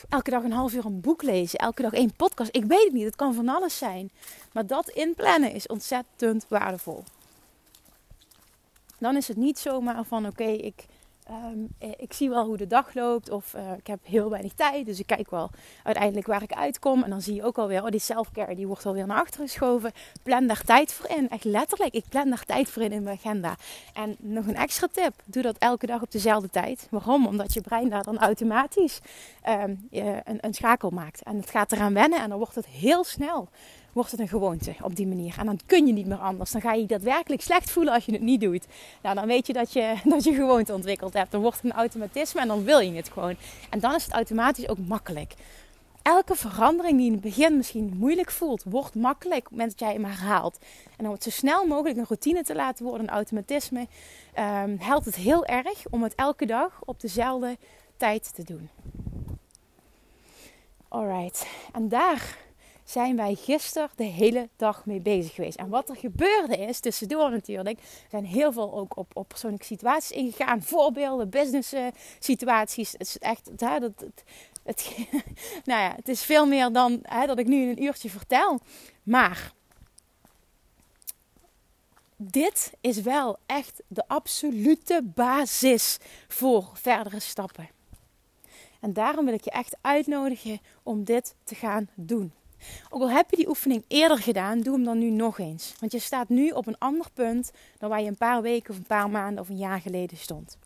[0.10, 2.56] elke dag een half uur een boek lezen, elke dag één podcast.
[2.56, 4.12] Ik weet het niet, het kan van alles zijn.
[4.54, 7.04] Maar dat inplannen is ontzettend waardevol.
[9.00, 10.86] Dan is het niet zomaar van oké, ik
[11.30, 14.54] Ehm, eh, ik zie wel hoe de dag loopt of uh, ik heb heel weinig
[14.54, 14.86] tijd.
[14.86, 15.50] Dus ik kijk wel
[15.84, 17.04] uiteindelijk waar ik uitkom.
[17.04, 19.92] En dan zie je ook alweer, oh die selfcare die wordt alweer naar achteren geschoven.
[20.24, 21.30] Plan daar tijd voor in.
[21.30, 23.56] Echt letterlijk, ik plan daar tijd voor in in mijn agenda.
[23.94, 26.88] En nog een extra tip, doe dat elke dag op dezelfde tijd.
[26.92, 27.28] Waarom?
[27.28, 29.00] Omdat je brein daar dan automatisch
[29.50, 31.24] um, een, een schakel maakt.
[31.24, 33.50] En het gaat eraan wennen en dan wordt het heel snel
[33.94, 35.36] wordt het een gewoonte op die manier.
[35.40, 36.52] En dan kun je niet meer anders.
[36.52, 38.66] Dan ga je je daadwerkelijk slecht voelen als je het niet doet.
[39.02, 41.32] Nou, dan weet je dat je, dat je gewoonte ontwikkeld hebt.
[41.32, 43.36] Dan wordt het een automatisme en dan wil je het gewoon.
[43.70, 45.34] En dan is het automatisch ook makkelijk.
[46.02, 49.80] Elke verandering die in het begin misschien moeilijk voelt, wordt makkelijk op het moment dat
[49.80, 50.58] jij hem herhaalt.
[50.98, 55.06] En om het zo snel mogelijk een routine te laten worden, een automatisme, um, helpt
[55.06, 57.58] het heel erg om het elke dag op dezelfde
[57.98, 58.70] tijd te doen.
[60.88, 62.38] Alright, en daar
[62.90, 65.58] zijn wij gisteren de hele dag mee bezig geweest.
[65.58, 67.80] En wat er gebeurde is, tussendoor natuurlijk,
[68.10, 70.64] zijn heel veel ook op, op persoonlijke situaties ingegaan.
[70.64, 71.88] Voorbeelden, business uh,
[72.20, 72.92] situaties.
[72.92, 74.24] Het is echt, dat, het,
[74.64, 74.98] het,
[75.66, 78.60] nou ja, het is veel meer dan hè, dat ik nu in een uurtje vertel.
[79.04, 79.54] Maar
[82.16, 87.70] dit is wel echt de absolute basis voor verdere stappen.
[88.80, 92.34] En daarom wil ik je echt uitnodigen om dit te gaan doen.
[92.90, 95.74] Ook al heb je die oefening eerder gedaan, doe hem dan nu nog eens.
[95.80, 98.78] Want je staat nu op een ander punt dan waar je een paar weken of
[98.78, 100.58] een paar maanden of een jaar geleden stond.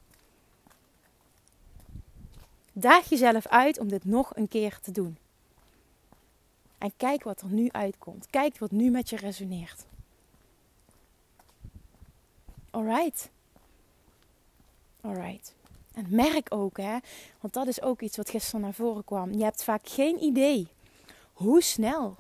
[2.73, 5.17] Daag jezelf uit om dit nog een keer te doen.
[6.77, 8.27] En kijk wat er nu uitkomt.
[8.29, 9.85] Kijk wat nu met je resoneert.
[12.69, 13.29] Alright.
[15.01, 15.53] Alright.
[15.93, 16.97] En merk ook, hè,
[17.39, 19.33] want dat is ook iets wat gisteren naar voren kwam.
[19.33, 20.67] Je hebt vaak geen idee
[21.34, 22.17] hoe snel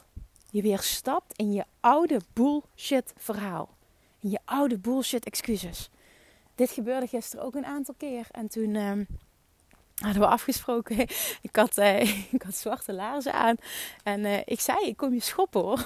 [0.49, 3.77] je weer stapt in je oude bullshit verhaal.
[4.19, 5.89] In je oude bullshit excuses.
[6.55, 8.27] Dit gebeurde gisteren ook een aantal keer.
[8.31, 9.03] En toen ehm,
[10.03, 10.97] hadden we afgesproken.
[11.41, 13.55] Ik had, uh, ik had zwarte laarzen aan.
[14.03, 15.85] En uh, ik zei, ik kom je schoppen hoor.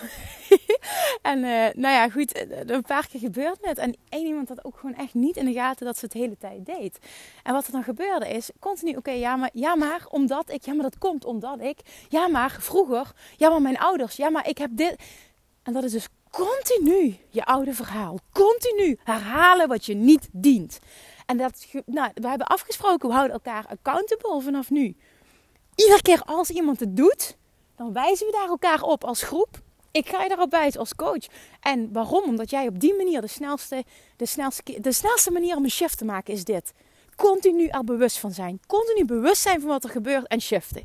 [1.22, 3.78] en uh, nou ja, goed, een paar keer gebeurt het.
[3.78, 6.38] En één iemand had ook gewoon echt niet in de gaten dat ze het hele
[6.38, 7.00] tijd deed.
[7.44, 10.74] En wat er dan gebeurde is, continu, oké, ja, maar, ja maar, omdat ik, ja
[10.74, 14.58] maar dat komt omdat ik, ja maar, vroeger, ja maar mijn ouders, ja maar ik
[14.58, 14.96] heb dit.
[15.64, 18.20] En dat is dus continu je oude verhaal.
[18.32, 20.80] Continu herhalen wat je niet dient.
[21.28, 24.96] En dat, nou, we hebben afgesproken, we houden elkaar accountable vanaf nu.
[25.76, 27.38] Iedere keer als iemand het doet,
[27.76, 29.62] dan wijzen we daar elkaar op als groep.
[29.92, 31.26] Ik ga je daarop wijzen als coach.
[31.62, 32.24] En waarom?
[32.24, 33.84] Omdat jij op die manier de snelste,
[34.16, 36.74] de snelste, de snelste manier om een shift te maken is dit.
[37.16, 38.60] Continu er bewust van zijn.
[38.68, 40.84] Continu bewust zijn van wat er gebeurt en shiften.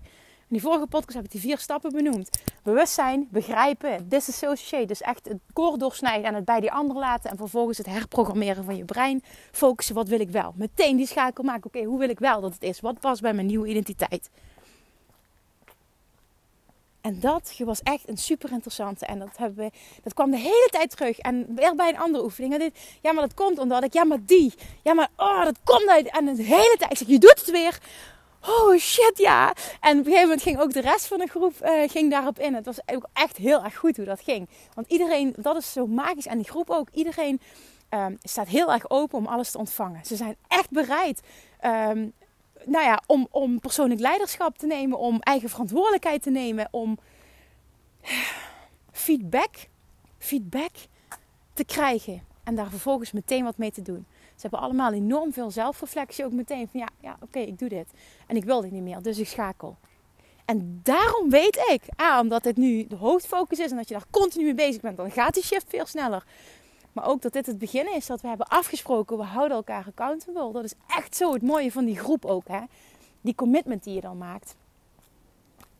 [0.53, 2.30] In die vorige podcast heb ik die vier stappen benoemd.
[2.62, 4.86] Bewustzijn, begrijpen, disassociate.
[4.86, 7.30] Dus echt het koord doorsnijden en het bij die ander laten.
[7.30, 9.22] En vervolgens het herprogrammeren van je brein.
[9.50, 10.53] Focussen, wat wil ik wel?
[10.57, 11.66] Meteen die schakel maken.
[11.66, 12.80] Oké, hoe wil ik wel dat het is?
[12.80, 14.30] Wat past bij mijn nieuwe identiteit?
[17.00, 19.07] En dat was echt een super interessante.
[19.07, 19.70] En dat, hebben we,
[20.03, 21.18] dat kwam de hele tijd terug.
[21.18, 22.53] En weer bij een andere oefening.
[22.53, 24.55] En dit, ja, maar dat komt omdat ik, ja, maar die.
[24.82, 26.11] Ja, maar oh, dat komt uit.
[26.11, 26.98] En de hele tijd.
[26.98, 27.78] Zeg, je doet het weer
[28.47, 29.55] oh shit ja.
[29.80, 32.38] En op een gegeven moment ging ook de rest van de groep uh, ging daarop
[32.38, 32.55] in.
[32.55, 34.49] Het was ook echt heel erg goed hoe dat ging.
[34.74, 36.26] Want iedereen, dat is zo magisch.
[36.26, 37.40] En die groep ook, iedereen
[37.90, 40.05] um, staat heel erg open om alles te ontvangen.
[40.05, 41.20] Ze zijn echt bereid
[41.64, 42.12] um,
[42.64, 46.99] nou ja, om, om persoonlijk leiderschap te nemen, om eigen verantwoordelijkheid te nemen, om
[48.93, 49.55] feedback,
[50.18, 50.70] feedback
[51.53, 52.22] te krijgen.
[52.45, 54.07] En daar vervolgens meteen wat mee te doen.
[54.43, 56.68] Ze hebben allemaal enorm veel zelfreflectie ook meteen.
[56.68, 57.86] Van ja, ja oké, ik doe dit.
[58.26, 59.76] En ik wil dit niet meer, dus ik schakel.
[60.45, 64.07] En daarom weet ik, ah, omdat dit nu de hoofdfocus is en dat je daar
[64.11, 66.24] continu mee bezig bent, dan gaat die shift veel sneller.
[66.93, 70.53] Maar ook dat dit het begin is, dat we hebben afgesproken, we houden elkaar accountable.
[70.53, 72.61] Dat is echt zo het mooie van die groep ook, hè.
[73.20, 74.57] Die commitment die je dan maakt.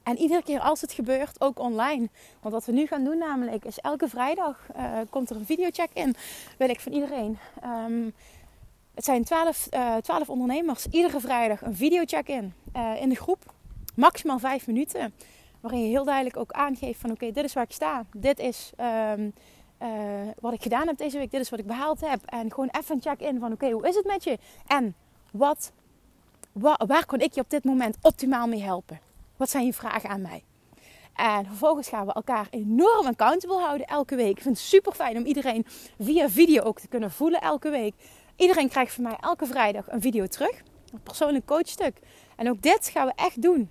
[0.03, 2.09] En iedere keer als het gebeurt, ook online.
[2.41, 5.91] Want wat we nu gaan doen namelijk, is elke vrijdag uh, komt er een videocheck
[5.93, 6.15] in.
[6.59, 7.39] Wil ik van iedereen.
[7.65, 8.15] Um,
[8.95, 10.87] het zijn 12, uh, 12 ondernemers.
[10.91, 13.53] Iedere vrijdag een videocheck-in uh, in de groep.
[13.95, 15.15] Maximaal 5 minuten.
[15.61, 18.05] Waarin je heel duidelijk ook aangeeft van oké, dit is waar ik sta.
[18.17, 18.71] Dit is
[19.17, 19.33] um,
[19.83, 19.89] uh,
[20.41, 21.31] wat ik gedaan heb deze week.
[21.31, 22.21] Dit is wat ik behaald heb.
[22.25, 24.39] En gewoon even een check-in van oké, hoe is het met je?
[24.67, 24.95] En
[25.33, 25.73] wat,
[26.53, 29.01] wa waar kon ik je op dit moment optimaal mee helpen?
[29.37, 30.45] Wat zijn je vragen aan mij?
[31.15, 34.37] En vervolgens gaan we elkaar enorm accountable houden elke week.
[34.37, 35.67] Ik vind het super fijn om iedereen
[35.99, 37.95] via video ook te kunnen voelen elke week.
[38.37, 40.63] Iedereen krijgt van mij elke vrijdag een video terug.
[40.93, 41.99] Een persoonlijk coachstuk.
[42.37, 43.71] En ook dit gaan we echt doen.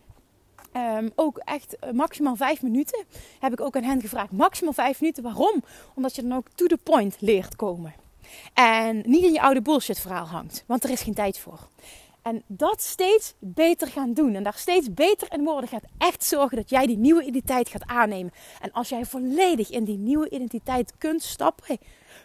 [0.73, 3.05] Um, ook echt uh, maximaal vijf minuten.
[3.39, 4.31] Heb ik ook aan hen gevraagd.
[4.31, 5.23] Maximaal vijf minuten.
[5.23, 5.63] Waarom?
[5.95, 7.93] Omdat je dan ook to the point leert komen.
[8.53, 10.63] En niet in je oude bullshit verhaal hangt.
[10.67, 11.59] Want er is geen tijd voor.
[12.21, 14.35] En dat steeds beter gaan doen.
[14.35, 17.85] En daar steeds beter in worden gaat echt zorgen dat jij die nieuwe identiteit gaat
[17.85, 18.33] aannemen.
[18.61, 21.77] En als jij volledig in die nieuwe identiteit kunt stappen,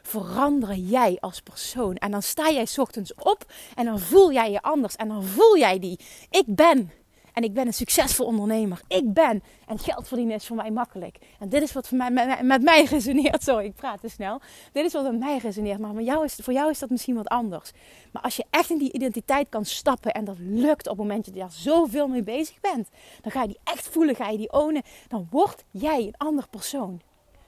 [0.06, 1.96] verander jij als persoon.
[1.96, 4.96] En dan sta jij ochtends op en dan voel jij je anders.
[4.96, 5.98] En dan voel jij die.
[6.30, 6.90] Ik ben.
[7.32, 8.80] En ik ben een succesvol ondernemer.
[8.88, 9.42] Ik ben.
[9.66, 11.18] En geld verdienen is voor mij makkelijk.
[11.38, 12.10] En dit is wat voor mij,
[12.42, 13.42] met, mij resoneert.
[13.42, 14.40] Sorry, ik praat te snel.
[14.72, 15.78] Dit is wat met mij resoneert.
[15.78, 17.72] Maar jou is, voor jou is dat misschien wat anders.
[18.12, 20.12] Maar als je echt in die identiteit kan stappen.
[20.12, 22.88] En dat lukt op het moment dat je daar zoveel mee bezig bent.
[23.22, 24.14] Dan ga je die echt voelen.
[24.14, 24.82] Ga je die ownen.
[25.08, 27.00] Dan word jij een ander persoon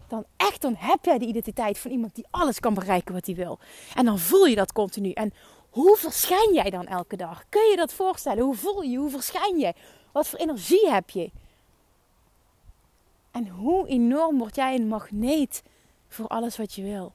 [0.08, 3.34] dan echt, dan heb jij de identiteit van iemand die alles kan bereiken wat hij
[3.34, 3.58] wil.
[3.94, 5.10] En dan voel je dat continu.
[5.10, 5.32] En
[5.70, 7.44] hoe verschijn jij dan elke dag?
[7.48, 8.44] Kun je dat voorstellen?
[8.44, 8.98] Hoe voel je?
[8.98, 9.74] Hoe verschijn je?
[10.12, 11.30] Wat voor energie heb je?
[13.30, 15.62] En hoe enorm word jij een magneet
[16.08, 17.12] voor alles wat je wil?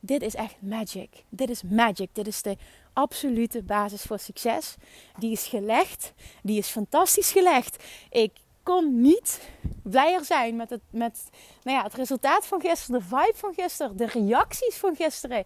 [0.00, 1.24] Dit is echt magic.
[1.28, 2.08] Dit is magic.
[2.12, 2.56] Dit is de
[2.92, 4.76] absolute basis voor succes.
[5.18, 6.12] Die is gelegd.
[6.42, 7.84] Die is fantastisch gelegd.
[8.10, 8.32] Ik
[8.62, 9.40] kon niet
[9.82, 11.22] blijer zijn met het, met,
[11.62, 15.44] nou ja, het resultaat van gisteren, de vibe van gisteren, de reacties van gisteren.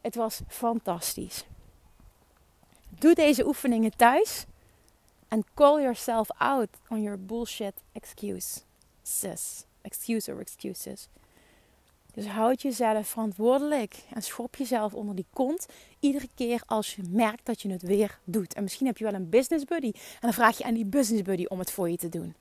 [0.00, 1.44] Het was fantastisch.
[2.88, 4.44] Doe deze oefeningen thuis.
[5.28, 9.64] En call yourself out on your bullshit excuses.
[9.82, 11.08] Excuse or excuses.
[12.14, 15.66] Dus houd jezelf verantwoordelijk en schop jezelf onder die kont
[16.00, 18.54] iedere keer als je merkt dat je het weer doet.
[18.54, 21.22] En misschien heb je wel een business buddy en dan vraag je aan die business
[21.22, 22.34] buddy om het voor je te doen.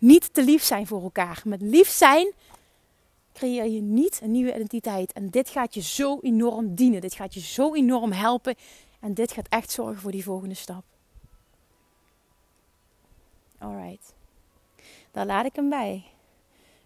[0.00, 1.42] Niet te lief zijn voor elkaar.
[1.44, 2.32] Met lief zijn
[3.32, 5.12] creëer je niet een nieuwe identiteit.
[5.12, 7.00] En dit gaat je zo enorm dienen.
[7.00, 8.54] Dit gaat je zo enorm helpen
[9.00, 10.84] En dit gaat echt zorgen voor die volgende stap.
[13.58, 14.14] Alright.
[15.10, 16.04] Daar laat ik hem bij.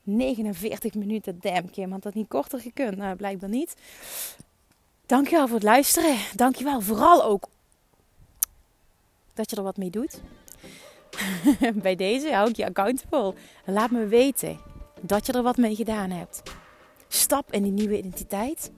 [0.03, 1.93] 49 minuten, damn Kim.
[1.93, 2.97] Had dat niet korter gekund?
[2.97, 3.75] Nou, blijkbaar niet.
[5.07, 6.17] Dankjewel voor het luisteren.
[6.35, 7.49] Dankjewel vooral ook
[9.35, 10.21] dat je er wat mee doet.
[11.83, 13.35] Bij deze hou ik je accountable.
[13.65, 14.59] Laat me weten
[15.01, 16.43] dat je er wat mee gedaan hebt.
[17.09, 18.71] Stap in die nieuwe identiteit.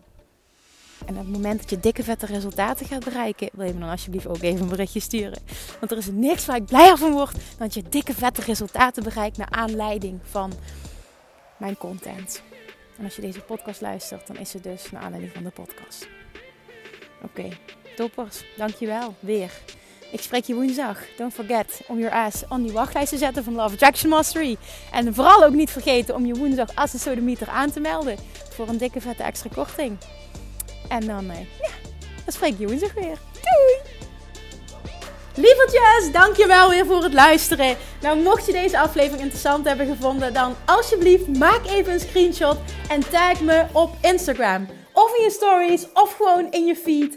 [1.07, 3.89] En op het moment dat je dikke vette resultaten gaat bereiken, wil je me dan
[3.89, 5.39] alsjeblieft ook even een berichtje sturen.
[5.80, 9.03] Want er is niks waar ik blijer van word dan dat je dikke vette resultaten
[9.03, 10.53] bereikt naar aanleiding van
[11.57, 12.43] mijn content.
[12.99, 16.09] En als je deze podcast luistert, dan is het dus naar aanleiding van de podcast.
[17.22, 17.49] Oké,
[17.97, 18.45] toppers.
[18.57, 19.14] Dankjewel.
[19.20, 19.53] Weer.
[20.17, 20.99] Ik spreek je woensdag.
[21.17, 24.57] Don't forget om your ass on die wachtlijst te zetten van Love Attraction Mastery.
[24.93, 28.17] En vooral ook niet vergeten om je woensdag als een sodemieter aan te melden.
[28.51, 29.99] Voor een dikke vette extra korting.
[30.89, 31.71] En dan, eh, ja,
[32.25, 33.19] dan spreek je woensdag weer.
[33.33, 33.95] Doei!
[35.35, 37.77] Lievertjes, dankjewel weer voor het luisteren.
[38.01, 42.57] Nou, mocht je deze aflevering interessant hebben gevonden, dan alsjeblieft maak even een screenshot
[42.89, 44.67] en tag me op Instagram.
[44.93, 47.17] Of in je stories, of gewoon in je feed.